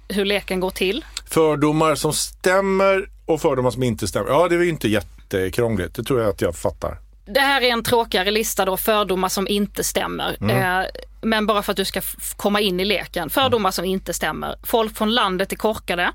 [0.07, 1.05] hur leken går till.
[1.25, 4.29] Fördomar som stämmer och fördomar som inte stämmer.
[4.29, 5.95] Ja, det är ju inte jättekrångligt.
[5.95, 6.97] Det tror jag att jag fattar.
[7.25, 10.37] Det här är en tråkigare lista då, fördomar som inte stämmer.
[10.41, 10.81] Mm.
[10.81, 10.87] Eh,
[11.21, 12.01] men bara för att du ska
[12.35, 13.29] komma in i leken.
[13.29, 14.55] Fördomar som inte stämmer.
[14.63, 16.11] Folk från landet är korkade.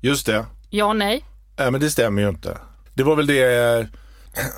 [0.00, 0.46] Just det.
[0.70, 1.24] Ja, nej.
[1.58, 2.58] Nej, men det stämmer ju inte.
[2.94, 3.86] Det var väl det eh,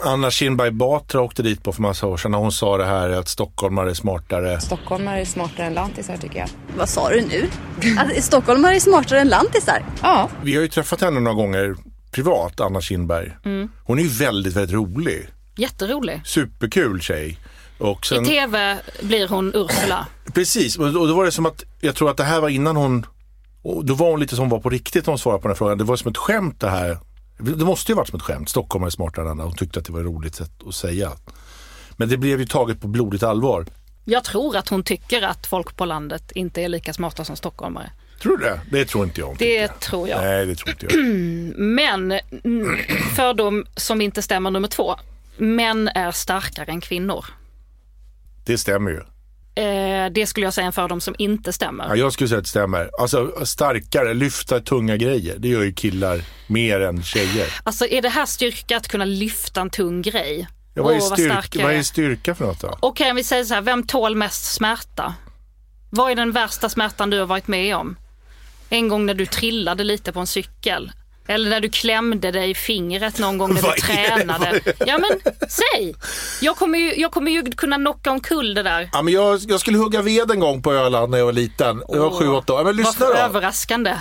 [0.05, 3.11] Anna Kinberg Batra åkte dit på för massa år sedan när hon sa det här
[3.11, 4.61] att stockholmare är smartare.
[4.61, 6.49] Stockholmare är smartare än lantisar tycker jag.
[6.79, 7.49] Vad sa du nu?
[7.99, 9.85] Att stockholmare är smartare än lantisar?
[10.03, 11.77] Ja, Vi har ju träffat henne några gånger
[12.11, 13.37] privat, Anna Kinberg.
[13.45, 13.69] Mm.
[13.85, 15.29] Hon är ju väldigt, väldigt rolig.
[15.57, 16.21] Jätterolig.
[16.25, 17.39] Superkul tjej.
[18.09, 20.07] Sen, I tv blir hon Ursula.
[20.35, 23.07] precis, och då var det som att, jag tror att det här var innan hon,
[23.85, 25.79] då var hon lite som var på riktigt när hon svarade på den här frågan.
[25.79, 26.99] Det var som ett skämt det här.
[27.39, 28.49] Det måste ju varit som ett skämt.
[28.49, 29.45] Stockholm är smartare än andra.
[29.45, 31.13] Hon tyckte att det var ett roligt sätt att säga.
[31.97, 33.67] Men det blev ju taget på blodigt allvar.
[34.05, 37.91] Jag tror att hon tycker att folk på landet inte är lika smarta som stockholmare.
[38.23, 38.61] Tror du det?
[38.71, 39.81] Det tror inte jag Det tycker.
[39.81, 40.21] tror jag.
[40.23, 41.05] Nej, det tror inte jag.
[41.59, 42.13] Men
[42.45, 42.77] mm,
[43.17, 44.95] fördom som inte stämmer nummer två.
[45.37, 47.25] Män är starkare än kvinnor.
[48.49, 49.01] Det stämmer ju.
[49.65, 51.89] Eh, det skulle jag säga är en fördom som inte stämmer.
[51.89, 52.91] Ja, jag skulle säga att det stämmer.
[53.01, 55.37] Alltså starkare, lyfta tunga grejer.
[55.39, 57.47] Det gör ju killar mer än tjejer.
[57.63, 60.49] Alltså är det här styrka att kunna lyfta en tung grej?
[60.75, 61.83] Ja, vad, är Åh, vad styrka, vad är.
[61.83, 62.79] styrka för något då?
[62.81, 65.15] Okej, om vi säger så här, vem tål mest smärta?
[65.91, 67.97] Vad är den värsta smärtan du har varit med om?
[68.69, 70.93] En gång när du trillade lite på en cykel.
[71.31, 74.61] Eller när du klämde dig i fingret någon gång när du tränade.
[74.87, 75.95] Ja men säg!
[76.41, 78.91] Jag kommer, ju, jag kommer ju kunna knocka omkull det där.
[78.93, 81.83] Ja, men jag, jag skulle hugga ved en gång på Öland när jag var liten.
[81.89, 82.65] Jag var sju, åtta år.
[82.65, 83.21] Men lyssna Varför då.
[83.21, 83.95] överraskande?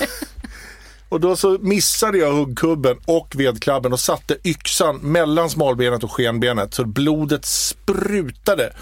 [1.08, 6.74] Och då så missade jag huggkubben och vedklabben och satte yxan mellan smalbenet och skenbenet
[6.74, 8.72] så blodet sprutade.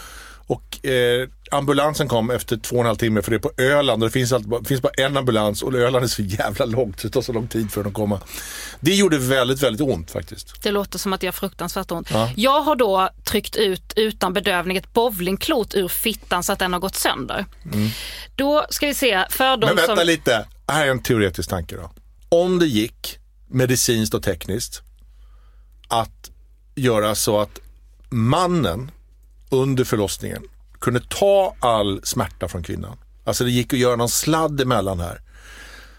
[0.48, 4.02] Och eh, ambulansen kom efter två och en halv timme för det är på Öland
[4.02, 7.10] och det finns, alltid, finns bara en ambulans och Öland är så jävla långt det
[7.10, 8.20] tar så lång tid för den att komma.
[8.80, 10.62] Det gjorde väldigt, väldigt ont faktiskt.
[10.62, 12.10] Det låter som att det gör fruktansvärt ont.
[12.10, 12.30] Ja.
[12.36, 16.80] Jag har då tryckt ut utan bedövning ett bowlingklot ur fittan så att den har
[16.80, 17.44] gått sönder.
[18.36, 20.06] Då ska vi se, för de Men vänta som...
[20.06, 21.90] lite, här är en teoretisk tanke då.
[22.28, 24.82] Om det gick medicinskt och tekniskt
[25.88, 26.30] att
[26.74, 27.60] göra så att
[28.10, 28.90] mannen
[29.50, 30.42] under förlossningen
[30.80, 32.96] kunde ta all smärta från kvinnan.
[33.24, 35.20] Alltså det gick att göra någon sladd emellan här.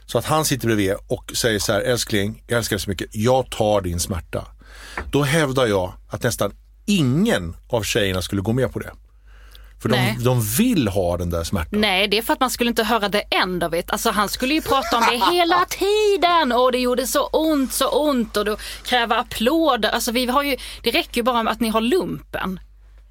[0.06, 3.08] Så att han sitter bredvid och säger så här, älskling, jag älskar dig så mycket,
[3.12, 4.48] jag tar din smärta.
[5.12, 6.52] Då hävdar jag att nästan
[6.86, 8.92] ingen av tjejerna skulle gå med på det.
[9.82, 11.82] För de, de vill ha den där smärtan.
[11.82, 13.92] Nej, det är för att man skulle inte höra the end of it.
[13.92, 17.90] Alltså han skulle ju prata om det hela tiden och det gjorde så ont, så
[17.90, 19.90] ont och då kräva applåder.
[19.90, 22.60] Alltså vi har ju, det räcker ju bara med att ni har lumpen.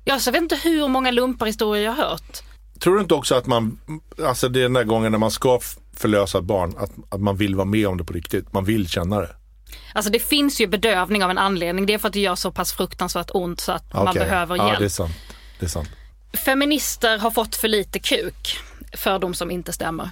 [0.08, 2.42] Jag så vet inte hur många lumparhistorier jag har hört.
[2.80, 3.80] Tror du inte också att man,
[4.24, 5.60] alltså det är den där gången när man ska
[5.96, 8.52] förlösa ett barn, att, att man vill vara med om det på riktigt.
[8.52, 9.36] Man vill känna det.
[9.92, 11.86] Alltså det finns ju bedövning av en anledning.
[11.86, 14.20] Det är för att det gör så pass fruktansvärt ont så att man Okej.
[14.20, 14.78] behöver ja, hjälp.
[14.78, 15.16] det är sant.
[15.58, 15.88] Det är sant.
[16.44, 18.58] Feminister har fått för lite kuk.
[18.92, 20.10] För de som inte stämmer.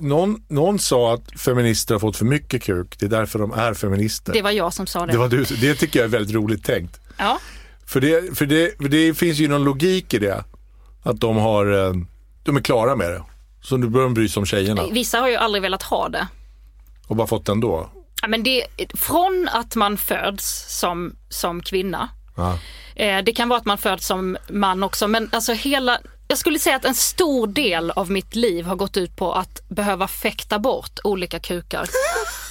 [0.00, 3.74] Någon, någon sa att feminister har fått för mycket kuk, det är därför de är
[3.74, 4.32] feminister.
[4.32, 5.12] Det var jag som sa det.
[5.12, 7.00] det, var du, det tycker jag är väldigt roligt tänkt.
[7.16, 7.38] Ja.
[7.90, 10.44] För det, för, det, för det finns ju någon logik i det.
[11.02, 11.92] Att de har, eh,
[12.42, 13.22] de är klara med det.
[13.62, 14.82] Så nu börjar de bry sig om tjejerna.
[14.92, 16.28] Vissa har ju aldrig velat ha det.
[17.06, 17.90] Och bara fått den då.
[18.22, 22.58] Ja, men det, från att man föds som, som kvinna, Ja.
[22.94, 25.98] eh, det kan vara att man föds som man också, men alltså hela,
[26.30, 29.68] jag skulle säga att en stor del av mitt liv har gått ut på att
[29.68, 31.88] behöva fäkta bort olika kukar.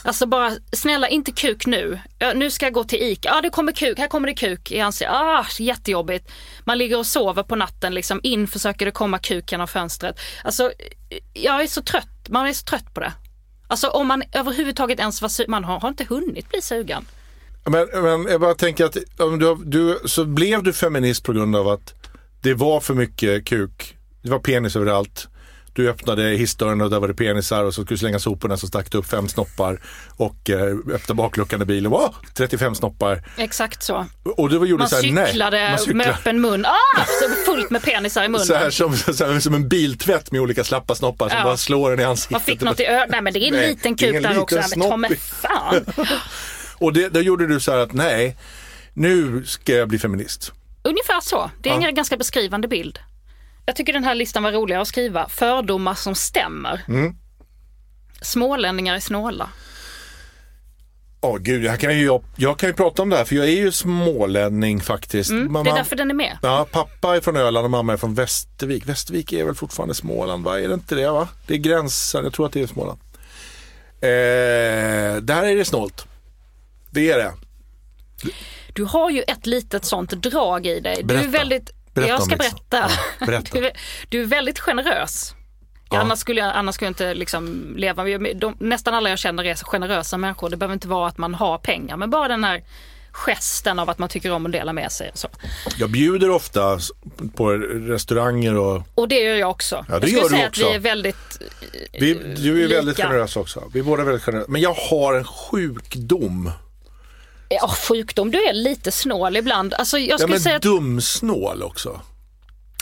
[0.04, 2.00] Alltså bara, snälla inte kuk nu.
[2.36, 3.30] Nu ska jag gå till ICA.
[3.30, 4.00] Ja, det kommer kuk.
[4.00, 5.16] Här kommer det kuk i ansiktet.
[5.16, 6.32] Ah, jättejobbigt.
[6.66, 8.20] Man ligger och sover på natten liksom.
[8.24, 10.20] In försöker det komma kuk genom fönstret.
[10.44, 10.72] Alltså,
[11.34, 12.30] jag är så trött.
[12.30, 13.14] Man är så trött på det.
[13.68, 15.52] Alltså om man överhuvudtaget ens var sugen.
[15.52, 17.06] Man har, har inte hunnit bli sugen.
[17.66, 21.56] Men, men jag bara tänker att om du, du, så blev du feminist på grund
[21.56, 21.94] av att
[22.42, 23.96] det var för mycket kuk.
[24.22, 25.28] Det var penis överallt.
[25.74, 28.68] Du öppnade hissdörren och där var det penisar och så skulle du slänga soporna så
[28.68, 29.82] stack det upp fem snoppar
[30.18, 31.92] och eh, öppna bakluckan i bilen.
[31.92, 33.24] Wow, 35 snoppar.
[33.38, 34.06] Exakt så.
[34.38, 35.28] Och var gjorde Man så här, nej.
[35.28, 36.66] cyklade Man med öppen mun.
[36.66, 37.04] Ah,
[37.46, 38.46] fullt med penisar i munnen.
[38.48, 41.44] så här, som, så här, som en biltvätt med olika slappa snoppar som Ja.
[41.44, 42.32] bara slår en i ansiktet.
[42.32, 43.10] Man fick något i ögat.
[43.10, 44.56] Nej men det är en Nej, liten kuk där liten också.
[44.56, 45.86] Nej, men ta mig fan.
[46.78, 48.38] Och det, då gjorde du så här att nej,
[48.94, 50.54] nu ska jag bli feminist.
[50.84, 51.52] Ungefär så.
[51.62, 51.92] Det är en Ja.
[51.92, 53.00] ganska beskrivande bild.
[53.66, 55.30] Jag tycker den här listan var roligare att skriva.
[55.30, 56.82] Fördomar som stämmer.
[56.88, 57.16] Mm.
[58.22, 59.50] Smålänningar är snåla.
[61.22, 63.46] Åh gud, jag kan, ju, jag, jag kan ju prata om det här för jag
[63.46, 65.30] är ju smålänning faktiskt.
[65.30, 66.38] Mm, Mamma- det är därför den är med.
[66.42, 68.86] Ja, pappa är från Öland och mamma är från Västervik.
[68.86, 70.60] Västervik är väl fortfarande Småland, va?
[70.60, 71.12] Är det inte det?
[71.12, 71.28] va?
[71.48, 73.00] Det är gränsen, jag tror att det är Småland.
[74.02, 76.08] Eh, där är det snålt.
[76.92, 77.34] Det är det.
[78.74, 80.96] Du har ju ett litet sånt drag i dig.
[80.98, 81.26] Du Berätta.
[81.26, 81.72] är väldigt...
[81.94, 82.90] Berätta jag ska berätta.
[83.20, 83.50] Ja, berätta.
[83.60, 83.72] Du, är,
[84.10, 85.34] du är väldigt generös.
[85.90, 86.00] Ja.
[86.00, 88.04] Annars, skulle jag, annars skulle jag inte liksom leva.
[88.36, 90.50] De, nästan alla jag känner är så generösa människor.
[90.50, 92.64] Det behöver inte vara att man har pengar, men bara den här
[93.12, 95.12] gesten av att man tycker om att dela med sig.
[95.14, 95.28] Så.
[95.78, 96.80] Jag bjuder ofta
[97.36, 99.86] på restauranger och Och det gör jag också.
[99.90, 100.66] Ja, det jag gör skulle du säga också.
[100.66, 101.42] att vi är väldigt...
[101.92, 103.10] vi, du är väldigt Lika.
[103.10, 103.64] generös också.
[103.74, 104.52] Vi är båda väldigt generösa.
[104.52, 106.52] Men jag har en sjukdom.
[107.50, 109.74] Ja, sjukdom, du är lite snål ibland.
[109.74, 112.02] Alltså, jag, Ja, skulle men säga att, dumsnål också.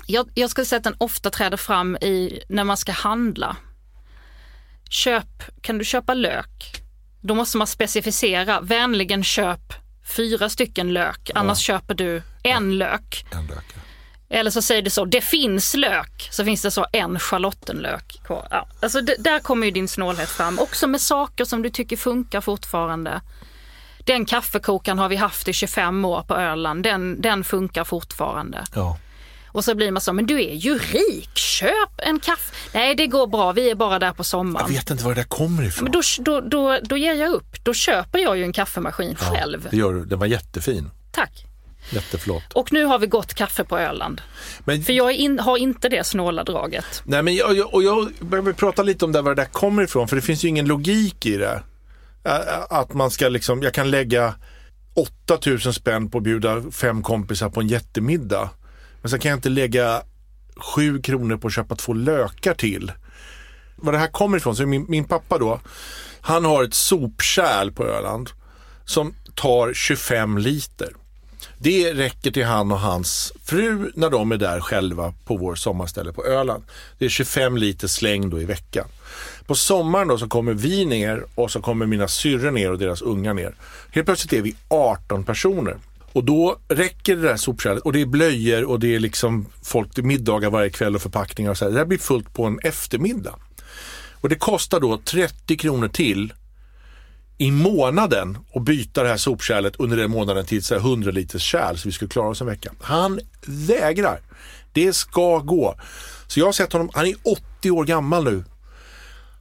[0.07, 3.55] jag, jag skulle säga att den ofta träder fram i när man ska handla.
[4.89, 6.81] Köp, kan du köpa lök?
[7.21, 9.73] Då måste man specificera, vänligen köp
[10.15, 13.25] fyra stycken lök, annars köper du en lök.
[13.31, 13.63] En lök.
[14.29, 18.47] Eller så säger du så, det finns lök, så finns det så en schalottenlök kvar.
[18.51, 21.97] Ja, alltså det, där kommer ju din snålhet fram, också med saker som du tycker
[21.97, 23.21] funkar fortfarande.
[24.07, 28.63] Den kaffekokaren har vi haft i 25 år på Öland, den, den funkar fortfarande.
[28.75, 28.97] Ja.
[29.47, 32.55] Och så blir man så, men du är ju rik, köp en kaffe.
[32.73, 34.69] Nej det går bra, vi är bara där på Jag sommaren.
[34.71, 35.83] vet inte var det där kommer ifrån.
[35.83, 39.67] Men då, då, då, då ger jag upp, då köper jag ju en kaffemaskin själv.
[39.71, 40.05] Det gör du.
[40.05, 40.89] Den var jättefin.
[41.11, 41.43] Tack.
[41.89, 42.53] Jätteflott.
[42.53, 44.21] Och nu har vi gott kaffe på Öland.
[44.59, 47.01] Men, För jag in, har inte det snåla draget.
[47.05, 49.83] nej, men jag, jag, och jag behöver prata lite om där, var det där kommer
[49.83, 50.07] ifrån.
[50.07, 51.63] För det finns ju ingen logik i det.
[52.69, 54.33] Att man ska liksom, jag kan lägga
[54.93, 58.49] 8000 spänn på att bjuda fem kompisar på en jättemiddag.
[59.01, 60.01] Men sen kan jag inte lägga
[60.75, 62.91] 7 kronor på att köpa två lökar till.
[63.75, 65.59] Var det här kommer ifrån, så min, min pappa då,
[66.21, 68.29] han har ett sopkärl på Öland
[68.85, 70.93] som tar 25 liter.
[71.59, 76.13] Det räcker till han och hans fru när de är där själva på vår sommarställe
[76.13, 76.63] på Öland.
[76.97, 78.87] Det är 25 liter släng då i veckan.
[79.45, 83.01] På sommaren då så kommer vi ner och så kommer mina syrror ner och deras
[83.01, 83.55] unga ner.
[83.91, 85.77] Helt plötsligt är vi 18 personer.
[86.13, 89.93] Och då räcker det där sopkärlet och det är blöjor och det är liksom folk,
[89.93, 91.71] till middagar varje kväll och förpackningar och så här.
[91.71, 93.35] Det här blir fullt på en eftermiddag.
[94.21, 96.33] Och det kostar då 30 kronor till
[97.37, 101.75] i månaden och byta det här sopkärlet under den månaden till ett 100 liters kärl
[101.75, 102.71] så vi skulle klara oss en vecka.
[102.81, 104.21] Han vägrar.
[104.73, 105.75] Det ska gå.
[106.27, 107.15] Så jag har sett honom, han är
[107.59, 108.43] 80 år gammal nu.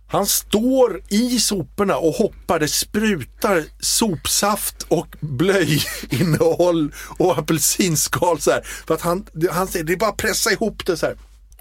[0.09, 8.63] Han står i soporna och hoppar, det sprutar sopsaft och blöjinnehåll och apelsinskal så här.
[8.87, 11.17] För att han, han säger, det är bara att pressa ihop det så här.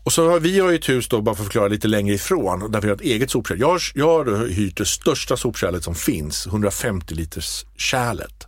[0.05, 2.15] Och så har vi har ju ett hus då, bara för att förklara lite längre
[2.15, 3.59] ifrån, där vi har ett eget sopkärl.
[3.59, 8.47] Jag, har- jag har hyrt det största sopkärlet som finns, 150 liters kärlet.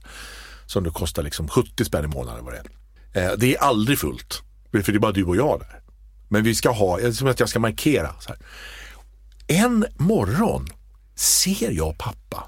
[0.66, 2.64] Som det kostar liksom 70 spänn i månaden vad det
[3.20, 3.32] är.
[3.32, 4.42] Eh, det är aldrig fullt,
[4.72, 5.80] för det är bara du och jag där.
[6.30, 8.16] Men vi ska ha, det är som att jag ska markera.
[8.20, 8.38] Så här.
[9.48, 10.68] En morgon
[11.16, 12.44] ser jag pappa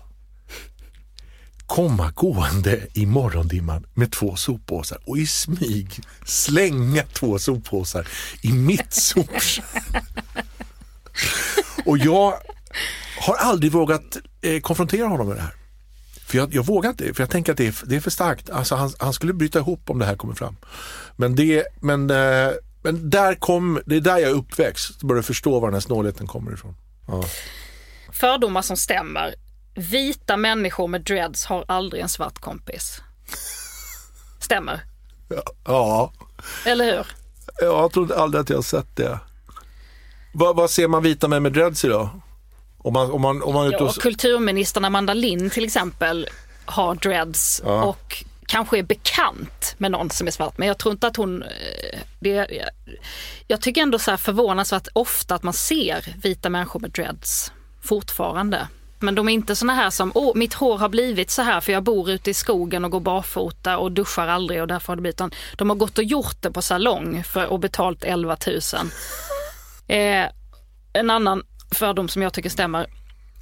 [1.69, 8.08] komma gående i morgondimman med två soppåsar och i smyg slänga två soppåsar
[8.41, 9.63] i mitt sopkärl.
[11.86, 12.34] och jag
[13.19, 15.53] har aldrig vågat eh, konfrontera honom med det här.
[16.25, 18.49] För jag, jag vågar inte, för jag tänker att det är, det är för starkt.
[18.49, 20.55] Alltså han, han skulle bryta ihop om det här kommer fram.
[21.15, 22.51] Men, det, men, eh,
[22.84, 25.01] men där kom, det är där jag är uppväxt.
[25.01, 26.75] Börjar förstå var den här snålheten kommer ifrån.
[27.08, 27.23] Ja.
[28.12, 29.36] Fördomar som stämmer.
[29.80, 33.02] Vita människor med dreads har aldrig en svart kompis.
[34.39, 34.82] Stämmer.
[35.65, 36.13] ja.
[36.65, 37.06] Eller hur?
[37.62, 39.20] Jag tror aldrig att jag har sett det.
[40.34, 42.10] Vad, vad ser man vita män med dreads idag?
[42.78, 43.96] Om man, om man, om man Ja, och...
[43.96, 46.28] kulturministern Amanda Lind till exempel
[46.65, 47.84] har dreads Ja.
[47.84, 50.58] och kanske är bekant med någon som är svart.
[50.58, 51.44] Men jag tror inte att hon...
[51.44, 52.48] eh, Det,
[53.48, 58.68] jag, tycker ändå så här förvånansvärt ofta att man ser vita människor med dreads fortfarande.
[58.99, 61.71] Men de är inte såna här som, åh mitt hår har blivit så här för
[61.71, 65.01] jag bor ute i skogen och går barfota och duschar aldrig och därför har det
[65.01, 65.15] blivit.
[65.15, 68.59] utan De har gått och gjort det på salong för, och betalt 11 000.
[69.91, 70.25] Eh,
[70.93, 72.88] en annan fördom som jag tycker stämmer.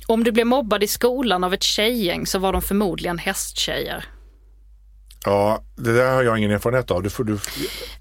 [0.07, 4.05] Om du blev mobbad i skolan av ett tjejgäng så var de förmodligen hästtjejer.
[5.27, 7.03] Ja, det där har jag ingen erfarenhet av.
[7.03, 7.39] Det får du...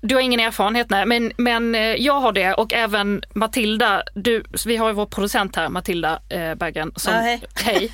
[0.00, 4.44] Du har ingen erfarenhet nej, men, men eh, jag har det och även Matilda, du,
[4.66, 6.92] vi har ju vår producent här, Matilda eh, Berggren.
[6.96, 7.42] Som, Ja, hej.
[7.54, 7.92] hej.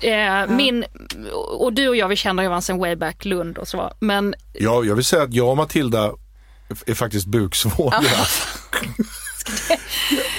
[0.12, 0.84] eh, min,
[1.58, 3.92] och du och jag vi känner ju varandra sedan way back Lund och så.
[4.00, 6.12] Men Ja, jag vill säga att jag och Matilda
[6.86, 8.00] är faktiskt buksvåriga.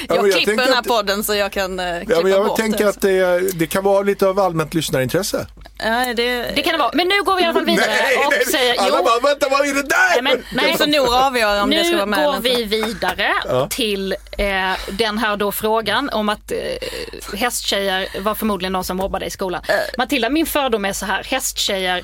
[0.07, 2.45] Ja, Jag klipper den här att- podden så jag kan uh, klippa Ja, men jag
[2.47, 2.89] bort tänker det.
[2.89, 5.47] att det, det kan vara lite av allmänt lyssnarintresse.
[5.84, 6.91] Ja, det, det kan det vara.
[6.94, 7.88] Men nu går vi i alla fall vidare
[8.28, 10.22] och säger Alla jo, bara, vänta vad är det där?
[10.22, 10.78] Nej, men, nej.
[10.78, 13.34] Så Nora avgör om det ska Nu vara med går vi vidare
[13.70, 14.48] till eh,
[14.91, 19.62] den här då frågan om att eh, hästtjejer var förmodligen någon som mobbade i skolan.
[19.98, 22.04] Matilda, min fördom är så här, hästtjejer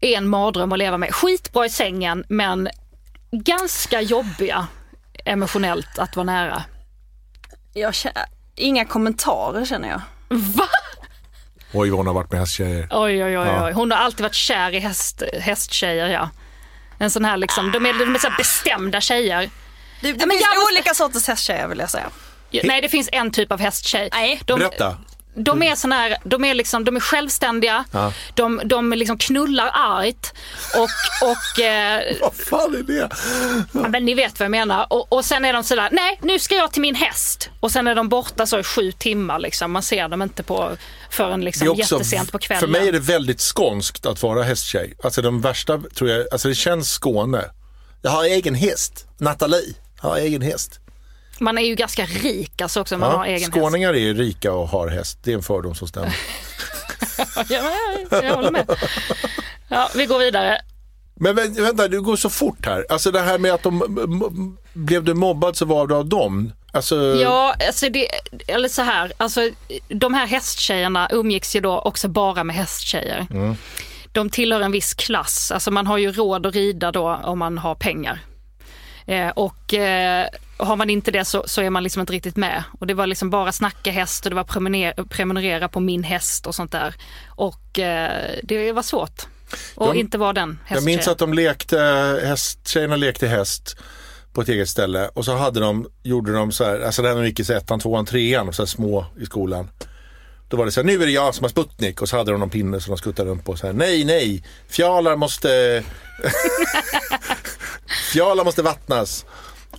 [0.00, 1.14] är en mardröm att leva med.
[1.14, 2.68] Skitbra i sängen men
[3.30, 4.66] ganska jobbiga
[5.24, 6.62] emotionellt att vara nära.
[7.72, 10.00] Jag känner, inga kommentarer känner jag.
[10.28, 10.68] Va?
[11.74, 12.88] Oj, hon har varit med hästtjejer.
[12.90, 13.66] Oj, oj, oj, Ja.
[13.66, 13.72] oj.
[13.72, 16.30] Hon har alltid varit kär i häst, hästtjejer ja.
[16.98, 19.50] En sån här liksom, de är, de är så här bestämda tjejer.
[20.00, 22.10] Det, det men finns jag olika sorters hästtjejer vill jag säga.
[22.64, 24.08] Nej det finns en typ av hästtjej.
[24.12, 24.40] Nej.
[24.44, 24.96] De, Berätta.
[25.36, 28.12] De är såna här, de är liksom, de är självständiga, Ja.
[28.34, 30.32] de, de liksom knullar argt
[30.76, 33.08] och, och eh, Vad fan är det?
[33.72, 34.86] ja, men ni vet vad jag menar.
[34.92, 37.50] Och, och sen är de sådär, nej nu ska jag till min häst.
[37.60, 39.72] Och sen är de borta så i sju timmar liksom.
[39.72, 40.70] Man ser dem inte på
[41.10, 42.60] förrän liksom också, jättesent på kvällen.
[42.60, 44.94] för mig är det väldigt skånskt att vara hästtjej.
[45.04, 47.44] Alltså de värsta tror jag, alltså det känns Skåne.
[48.02, 49.74] Jag har egen häst, Nathalie.
[50.02, 50.80] Jag har egen häst.
[51.38, 53.52] Man är ju ganska rik alltså också man har Ja, egen häst.
[53.52, 55.18] skåningar är rika och har häst.
[55.22, 56.16] Det är en fördom som stämmer.
[57.48, 57.72] Ja,
[58.10, 58.66] jag, håller med.
[59.68, 60.58] Ja, vi går vidare.
[61.14, 62.86] Men vä- vänta, du går så fort här.
[62.88, 66.52] Alltså det här med att de, blev du mobbad så var det av dem?
[66.72, 68.08] Alltså, Ja, alltså det,
[68.46, 69.40] eller så här, alltså
[69.88, 73.26] de här hästtjejerna umgicks ju då också bara med hästtjejer.
[74.12, 77.58] De tillhör en viss klass, alltså man har ju råd att rida då om man
[77.58, 78.18] har pengar.
[79.06, 80.26] Eh, och eh,
[80.56, 82.62] har man inte det så, så är man liksom inte riktigt med.
[82.80, 86.46] Och det var liksom bara snacka häst och det var prenumerera, prenumerera på min häst
[86.46, 86.94] och sånt där.
[87.28, 89.22] Och eh, det var svårt
[89.76, 90.84] att De- inte vara den jag hästtjejen.
[90.84, 91.78] minns att de lekte,
[92.24, 93.76] häst, tjejerna lekte häst
[94.32, 97.24] på ett eget ställe och så hade de, gjorde de så här, alltså när de
[97.26, 99.70] gick i ettan, tvåan, trean, så här små i skolan.
[100.48, 102.30] Då var det så här, nu är det jag som har Sputnik och så hade
[102.30, 103.56] de någon pinne som de skuttade runt på.
[103.56, 105.82] Så här, nej, nej, fjalar måste...
[108.12, 109.24] fjalar måste vattnas.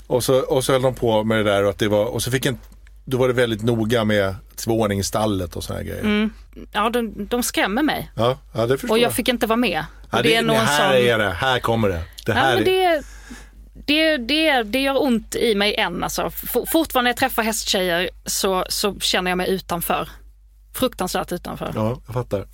[0.08, 2.24] Och så, och så höll de på med det där och, att det var, och
[2.24, 2.58] så fick en,
[3.06, 6.30] då var det väldigt noga med att få ordning i stallet och såna här grejer.
[6.72, 8.12] Ja, de, de skrämmer mig.
[8.16, 9.86] Ja, ja, det förstår Och jag fick inte vara med.
[10.12, 11.08] ja, Och det är någon här som...
[11.08, 12.02] är det, här kommer det.
[12.26, 12.66] Det Ja, här men är...
[12.66, 13.04] det,
[13.86, 16.04] det, det, det gör ont i mig än.
[16.04, 16.22] Alltså.
[16.30, 20.10] For- Fortfarande när jag träffar hästtjejer så, så känner jag mig utanför.
[20.74, 21.72] Fruktansvärt utanför.
[21.76, 22.48] Ja, jag fattar.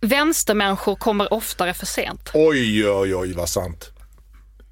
[0.00, 2.30] Vänstermänniskor kommer oftare för sent.
[2.34, 3.90] Oj, oj, oj, vad sant.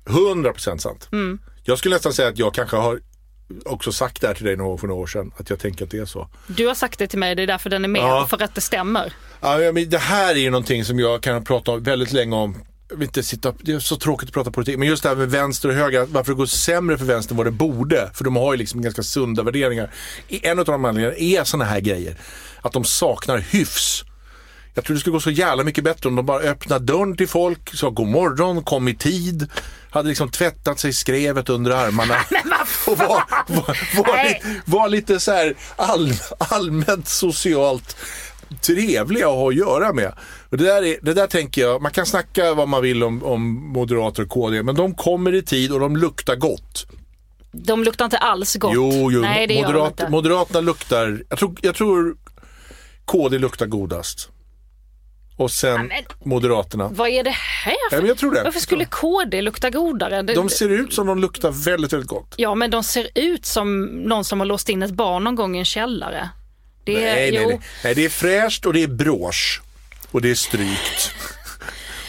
[0.05, 1.09] 100% sant.
[1.13, 1.39] Mm.
[1.71, 3.01] Jag skulle nästan säga att jag kanske har
[3.65, 5.33] också sagt det här till dig någon, för några år sedan.
[5.37, 6.29] Att jag tänker att det är så.
[6.47, 8.03] Du har sagt det till mig, det är därför den är med.
[8.03, 8.27] Ja.
[8.31, 9.13] För att det stämmer.
[9.41, 12.63] Ja, men det här är ju någonting som jag kan prata om väldigt länge om.
[13.01, 14.79] Inte sitta, det är så tråkigt att prata politik.
[14.79, 17.37] Men just det här med vänster och höger, varför det går sämre för vänster än
[17.37, 18.11] vad det borde.
[18.15, 19.91] För de har ju liksom ganska sunda värderingar.
[20.29, 22.17] En av de anledningarna är sådana här grejer.
[22.63, 24.05] Att de saknar hyfs.
[24.75, 27.29] Jag tror det skulle gå så jävla mycket bättre om de bara öppnade dörren till
[27.29, 29.49] folk, sa god morgon, kom i tid.
[29.91, 32.15] Hade liksom tvättat sig skrevet under armarna.
[32.87, 37.97] och var, var, var, lite, var lite så här all, allmänt socialt
[38.61, 40.13] trevliga att ha att göra med.
[40.51, 43.25] Och det, där är, det där tänker jag, man kan snacka vad man vill om,
[43.25, 46.87] om moderater och KD, men de kommer i tid och de luktar gott.
[47.53, 48.73] De luktar inte alls gott.
[48.75, 49.21] Jo, jo.
[49.21, 50.11] Nej, Moderat.
[50.11, 52.17] Moderaterna luktar, jag tror, jag tror
[53.05, 54.29] KD luktar godast.
[55.41, 56.89] Och sen men- Moderaterna.
[56.93, 57.97] Vad är det här Ja, för...
[57.97, 58.43] men jag tror det.
[58.43, 60.23] Varför skulle KD lukta godare?
[60.23, 62.35] Det, De ser ut som de luktar väldigt, väldigt gott.
[62.37, 65.57] Ja, men de ser ut som någon som har låst in ett barn någon gång
[65.57, 66.29] i en källare.
[66.85, 67.49] Det är, Nej, nej, jo.
[67.49, 67.61] nej.
[67.85, 69.61] nej, det är fräscht och det är brås.
[70.11, 71.15] Och det är strykt.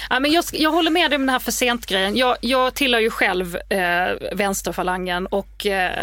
[0.09, 2.17] Ja, men jag, jag håller med dig om den här för sent-grejen.
[2.17, 5.99] Jag, jag tillhör ju själv eh, vänsterfalangen och eh,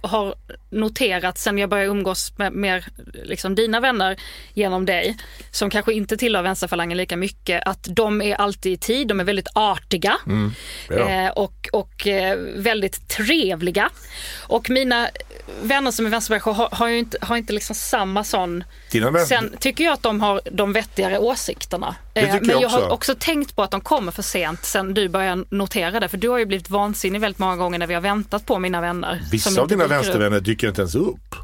[0.00, 0.34] har
[0.74, 2.84] noterat sen jag började umgås med mer
[3.24, 4.16] liksom, dina vänner
[4.54, 5.16] genom dig,
[5.50, 9.24] som kanske inte tillhör vänsterfalangen lika mycket, att de är alltid i tid, de är
[9.24, 10.16] väldigt artiga
[10.88, 10.96] Ja.
[10.98, 13.90] eh, och, och eh, väldigt trevliga.
[14.46, 15.08] Och mina
[15.62, 18.64] vänner som är vänstermänniskor har, har ju inte, har inte liksom samma sån
[19.28, 21.96] Sen tycker jag att de har de vettigare åsikterna.
[22.14, 23.14] Eh, Men jag jag har också.
[23.14, 26.08] tänkt på att de kommer för sent sen du började notera det.
[26.08, 28.80] För du har ju blivit vansinnig väldigt många gånger när vi har väntat på mina
[28.80, 29.22] vänner.
[29.32, 31.34] Vissa av dina vänstervänner dyker inte ens upp.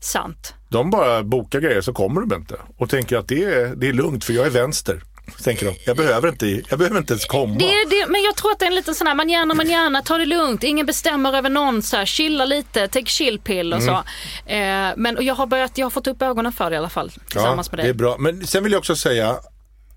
[0.00, 0.54] Sant.
[0.68, 2.54] De bara bokar grejer så kommer de inte.
[2.76, 5.02] Och tänker att det är, det är lugnt för jag är vänster.
[5.44, 5.74] Tänker de.
[5.86, 7.54] Jag behöver inte, jag behöver inte ens komma.
[7.58, 9.68] Det det, men jag tror att det är en liten sån här, man gärna, man
[9.70, 13.72] gärna, ta det lugnt, ingen bestämmer över någon, så här, chilla lite, take chill pill
[13.72, 14.02] och så.
[14.46, 14.90] Mm.
[14.90, 16.88] Eh, men och jag har börjat, jag har fått upp ögonen för det i alla
[16.88, 17.90] fall, tillsammans med det dig.
[17.90, 18.16] är bra.
[18.18, 19.36] Men sen vill jag också säga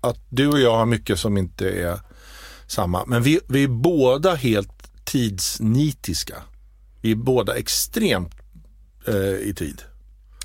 [0.00, 2.00] att du och jag har mycket som inte är
[2.66, 3.04] samma.
[3.06, 6.34] Men vi, vi är båda helt tidsnitiska.
[7.00, 8.41] Vi är båda extremt
[9.06, 9.82] eh, i tid.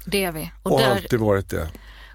[0.05, 0.51] Det är vi.
[0.63, 1.67] Och Och där, alltid varit det.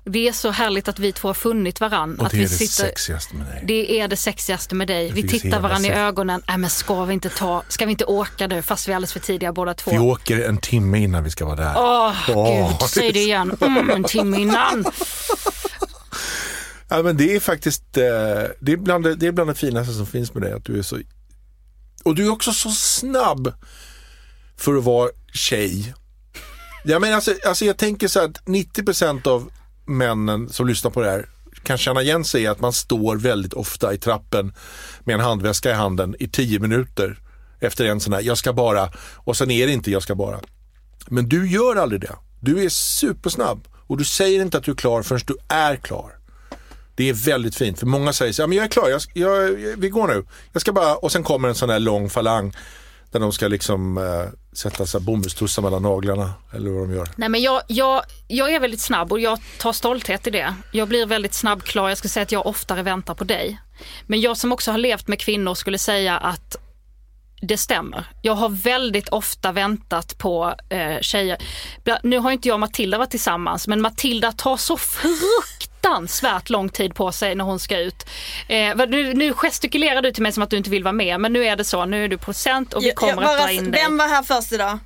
[0.05, 2.18] det är så härligt att vi två har funnit varann.
[2.20, 3.64] Och att det är vi det sitter, sexigaste med dig.
[3.66, 5.11] Det är det sexigaste med dig.
[5.12, 5.99] Vi det är så tittar varandra i sex.
[5.99, 6.43] ögonen.
[6.49, 9.12] Nej men ska vi inte ta, ska vi inte åka nu fast vi är alldeles
[9.12, 9.90] för tidiga båda två?
[9.90, 11.72] Vi åker en timme innan vi ska vara där.
[11.76, 13.57] Åh Åh, gud, säg det igen.
[13.61, 14.84] Mm, en timme innan.
[16.88, 18.03] Ja, men det är faktiskt eh,
[18.61, 20.53] det är bland det, det, är bland det finaste som finns med dig.
[20.53, 20.99] Att du är så,
[22.03, 23.53] och du är också så snabb
[24.57, 25.95] för att vara tjej.
[26.85, 29.51] Jag, men alltså, alltså, jag tänker så att 90% av
[29.87, 31.28] männen som lyssnar på det här
[31.62, 34.55] kan känna igen sig i att man står väldigt ofta i trappen
[35.05, 37.18] med en handväska i handen i 10 minuter
[37.61, 40.41] efter en sån här, jag ska bara, och sen är det inte jag ska bara.
[41.07, 42.16] Men du gör aldrig det.
[42.41, 46.18] Du är supersnabb och du säger inte att du är klar förrän du är klar.
[46.95, 49.01] Det är väldigt fint för många säger så här, ja, men jag är klar, jag,
[49.14, 50.26] jag, vi går nu.
[50.53, 52.53] Jag ska bara, och sen kommer en sån här lång falang
[53.12, 57.08] där de ska liksom eh, sätta så bomullstussar mellan naglarna eller vad de gör.
[57.16, 60.54] Nej men jag, jag, jag är väldigt snabb och jag tar stolthet i det.
[60.72, 61.88] Jag blir väldigt snabb klar.
[61.88, 63.60] Jag skulle säga att jag oftare väntar på dig.
[64.06, 66.56] Men jag som också har levt med kvinnor skulle säga att
[67.43, 68.05] det stämmer.
[68.22, 71.38] Jag har väldigt ofta väntat på eh, tjejer.
[72.03, 76.95] Nu har inte jag och Matilda varit tillsammans men Matilda tar så fruktansvärt lång tid
[76.95, 78.07] på sig när hon ska ut.
[78.49, 81.32] Eh, nu, nu gestikulerar du till mig som att du inte vill vara med men
[81.32, 81.84] nu är det så.
[81.84, 83.82] Nu är du procent och vi kommer ja, att dra in dig.
[83.82, 84.78] Vem var här först idag?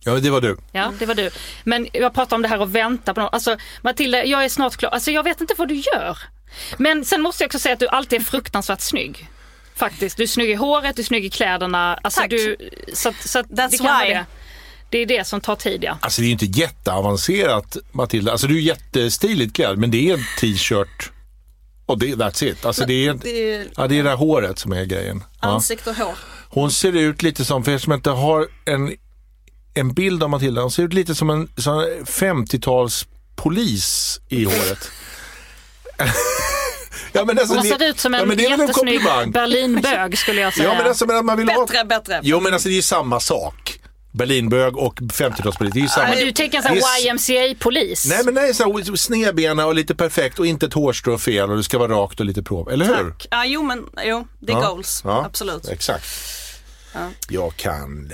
[0.00, 0.56] Ja, det var du.
[0.72, 1.30] Ja, det var du.
[1.64, 3.34] Men jag pratar om det här att vänta på något.
[3.34, 4.90] Alltså Matilda, jag är snart klar.
[4.90, 6.18] Alltså jag vet inte vad du gör.
[6.76, 9.28] Men sen måste jag också säga att du alltid är fruktansvärt snygg.
[9.76, 10.16] Faktiskt.
[10.16, 11.94] Du är snygg i håret, du är snygg i kläderna.
[12.02, 12.30] Alltså Tack.
[12.30, 12.56] du,
[12.92, 14.10] så, att- så att That's det kan vara why.
[14.14, 14.26] det.
[14.90, 15.98] Det är det som tar tid ja.
[16.00, 18.32] Alltså det är ju inte jätteavancerat Matilda.
[18.32, 21.10] Alltså du är jättestiligt klädd men det är en t-shirt
[21.86, 22.64] och det, that's it.
[22.66, 25.24] Alltså det är, Det är ja, det är det här håret som är grejen.
[25.40, 26.14] Ansikte och hår.
[26.48, 28.94] Hon ser ut lite som, för er som inte har en,
[29.74, 33.06] en bild av Matilda, hon ser ut lite som en sån här 50-tals
[33.36, 34.90] polis i håret.
[37.16, 39.30] ja, men alltså, Hon har sett ut som ja, en men det är jättesnygg komplimang.
[39.30, 40.68] Berlinbög skulle jag säga.
[40.68, 41.66] Ja, men alltså, man vill ha...
[41.66, 42.20] Bättre, bättre.
[42.22, 43.80] Jo, men alltså det är ju samma sak.
[44.12, 46.08] Berlinbög och 50-talspolis, det är ju samma.
[46.08, 48.06] Men du tänker en sån här YMCA-polis?
[48.06, 51.56] Nej men nej, så här, snedbena och lite perfekt och inte ett hårstrå fel och
[51.56, 52.70] det ska vara rakt och lite prov.
[52.70, 52.94] Eller hur?
[53.10, 53.26] Tack.
[53.30, 54.68] Ja, jo, men jo, det är Ja.
[54.68, 55.02] goals.
[55.04, 55.68] Ja, Absolut.
[55.68, 56.06] Exakt.
[57.28, 58.12] Jag kan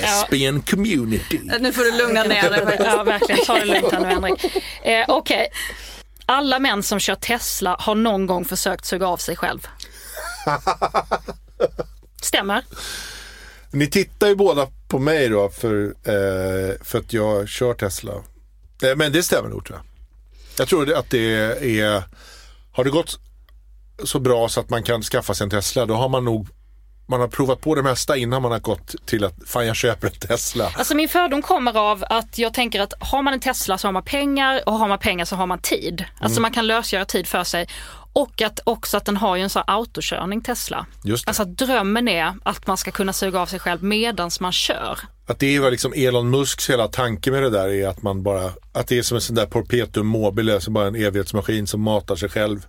[0.00, 1.40] lesbian community.
[1.60, 2.76] Nu får du lugna ner dig.
[2.78, 3.44] Ja, verkligen.
[3.44, 4.44] Ta det lugnt här nu, Henrik.
[4.82, 5.48] Eh, Okej.
[6.26, 9.68] Alla män som kör Tesla har någon gång försökt suga av sig själv.
[12.22, 12.64] Stämmer.
[13.70, 18.12] Ni tittar ju båda på mig då för, eh, för att jag kör Tesla.
[18.82, 19.86] Eh, men det stämmer nog tror jag.
[20.58, 21.34] Jag tror att det
[21.80, 22.02] är,
[22.72, 23.20] har det gått
[24.04, 26.48] så bra så att man kan skaffa sig en Tesla då har man nog
[27.06, 30.06] man har provat på det mesta innan man har gått till att fan jag köper
[30.06, 30.72] en Tesla.
[30.76, 33.92] Alltså min fördom kommer av att jag tänker att har man en Tesla så har
[33.92, 36.04] man pengar och har man pengar så har man tid.
[36.20, 37.68] Alltså man kan lösgöra tid för sig.
[38.12, 40.86] Och att också att den har ju en sån här autokörning Tesla.
[41.04, 41.30] Just det.
[41.30, 44.98] Alltså att drömmen är att man ska kunna suga av sig själv medans man kör.
[45.26, 48.22] Att det är vad liksom Elon Musks hela tanke med det där är att man
[48.22, 51.80] bara, att det är som en sån där perpetuum mobile, som bara en evighetsmaskin som
[51.80, 52.66] matar sig själv.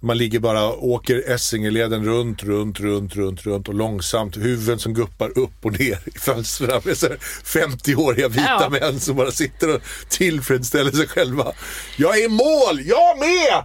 [0.00, 4.36] Man ligger bara och åker Essingeleden runt, runt, runt, runt, runt och långsamt.
[4.36, 8.68] Huvuden som guppar upp och ner i fönstren med så här 50-åriga vita Ja.
[8.68, 11.52] män som bara sitter och tillfredsställer sig själva.
[11.96, 13.64] Jag är i mål, jag med!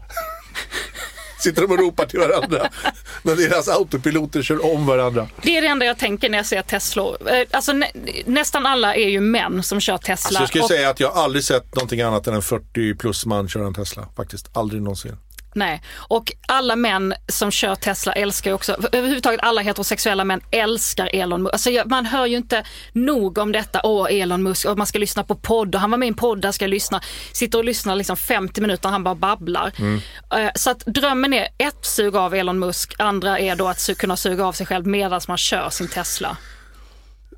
[1.40, 2.70] Sitter de och ropar till varandra
[3.24, 5.28] när deras autopiloter kör om varandra.
[5.42, 7.04] Det är det enda jag tänker när jag ser Tesla.
[7.04, 7.92] Eh, Alltså nä,
[8.26, 10.14] nästan alla är ju män som kör Tesla.
[10.28, 13.26] Alltså jag skulle och, säga att jag aldrig sett någonting annat än en 40 plus
[13.26, 14.08] man köra en Tesla.
[14.16, 15.18] Faktiskt, aldrig någonsin.
[15.56, 15.82] Nej.
[15.98, 21.44] och alla män som kör Tesla älskar ju också, överhuvudtaget alla heterosexuella män älskar Elon
[21.44, 21.54] Musk.
[21.54, 25.24] Alltså man hör ju inte nog om detta, åh Elon Musk, och man ska lyssna
[25.24, 27.02] på podd och han var med i en podd, där ska jag lyssna.
[27.34, 29.72] Sitter och lyssnar liksom 50 minuter och han bara babblar.
[30.36, 34.18] Eh, Så att drömmen är ett, suga av Elon Musk, andra är då att kunna
[34.18, 36.38] suga av sig själv medan man kör sin Tesla.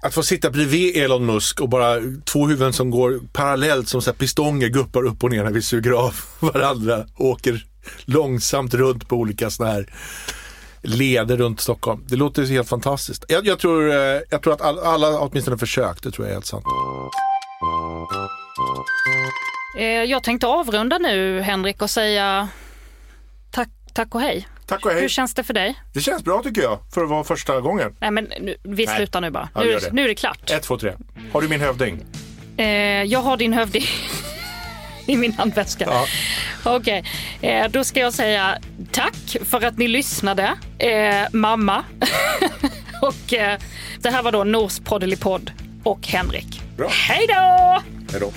[0.01, 1.95] Att få sitta bredvid Elon Musk och bara
[2.25, 5.91] två huvuden som går parallellt som så pistonger guppar upp och ner när vi suger
[5.91, 7.05] av varandra.
[7.17, 7.65] Åker
[8.05, 9.85] långsamt runt på olika sådana här
[10.81, 12.03] leder runt Stockholm.
[12.07, 13.25] Det låter ju helt fantastiskt.
[13.27, 13.95] Jag, jag, tror, eh,
[14.29, 16.65] jag tror att all, alla åtminstone försökt, det tror jag är helt sant.
[19.79, 22.47] Eh, Jag tänkte avrunda nu Henrik och säga
[23.51, 24.47] tack, tack och hej.
[24.67, 25.09] Tack och Hur hej.
[25.09, 25.75] känns det för dig?
[25.93, 27.95] Det känns bra tycker jag, för att vara första gången.
[27.99, 28.95] Nej men nu, vi Nej.
[28.95, 29.49] slutar nu bara.
[29.55, 30.51] Ja, nu, nu är det klart.
[30.51, 30.93] Ett, två, tre.
[31.33, 32.05] Har du min hövding?
[32.57, 32.65] Eh,
[33.03, 33.83] jag har din hövding
[35.05, 35.85] i min handväska.
[35.89, 36.05] Ja.
[36.65, 37.03] Okej,
[37.41, 38.57] eh, då ska jag säga
[38.91, 41.83] tack för att ni lyssnade, eh, mamma.
[43.01, 43.59] och eh,
[43.99, 45.51] det här var då Nors Poddelipodd
[45.83, 46.61] och Henrik.
[46.77, 46.89] Bra.
[46.91, 47.81] Hej då!
[48.11, 48.31] Hej då.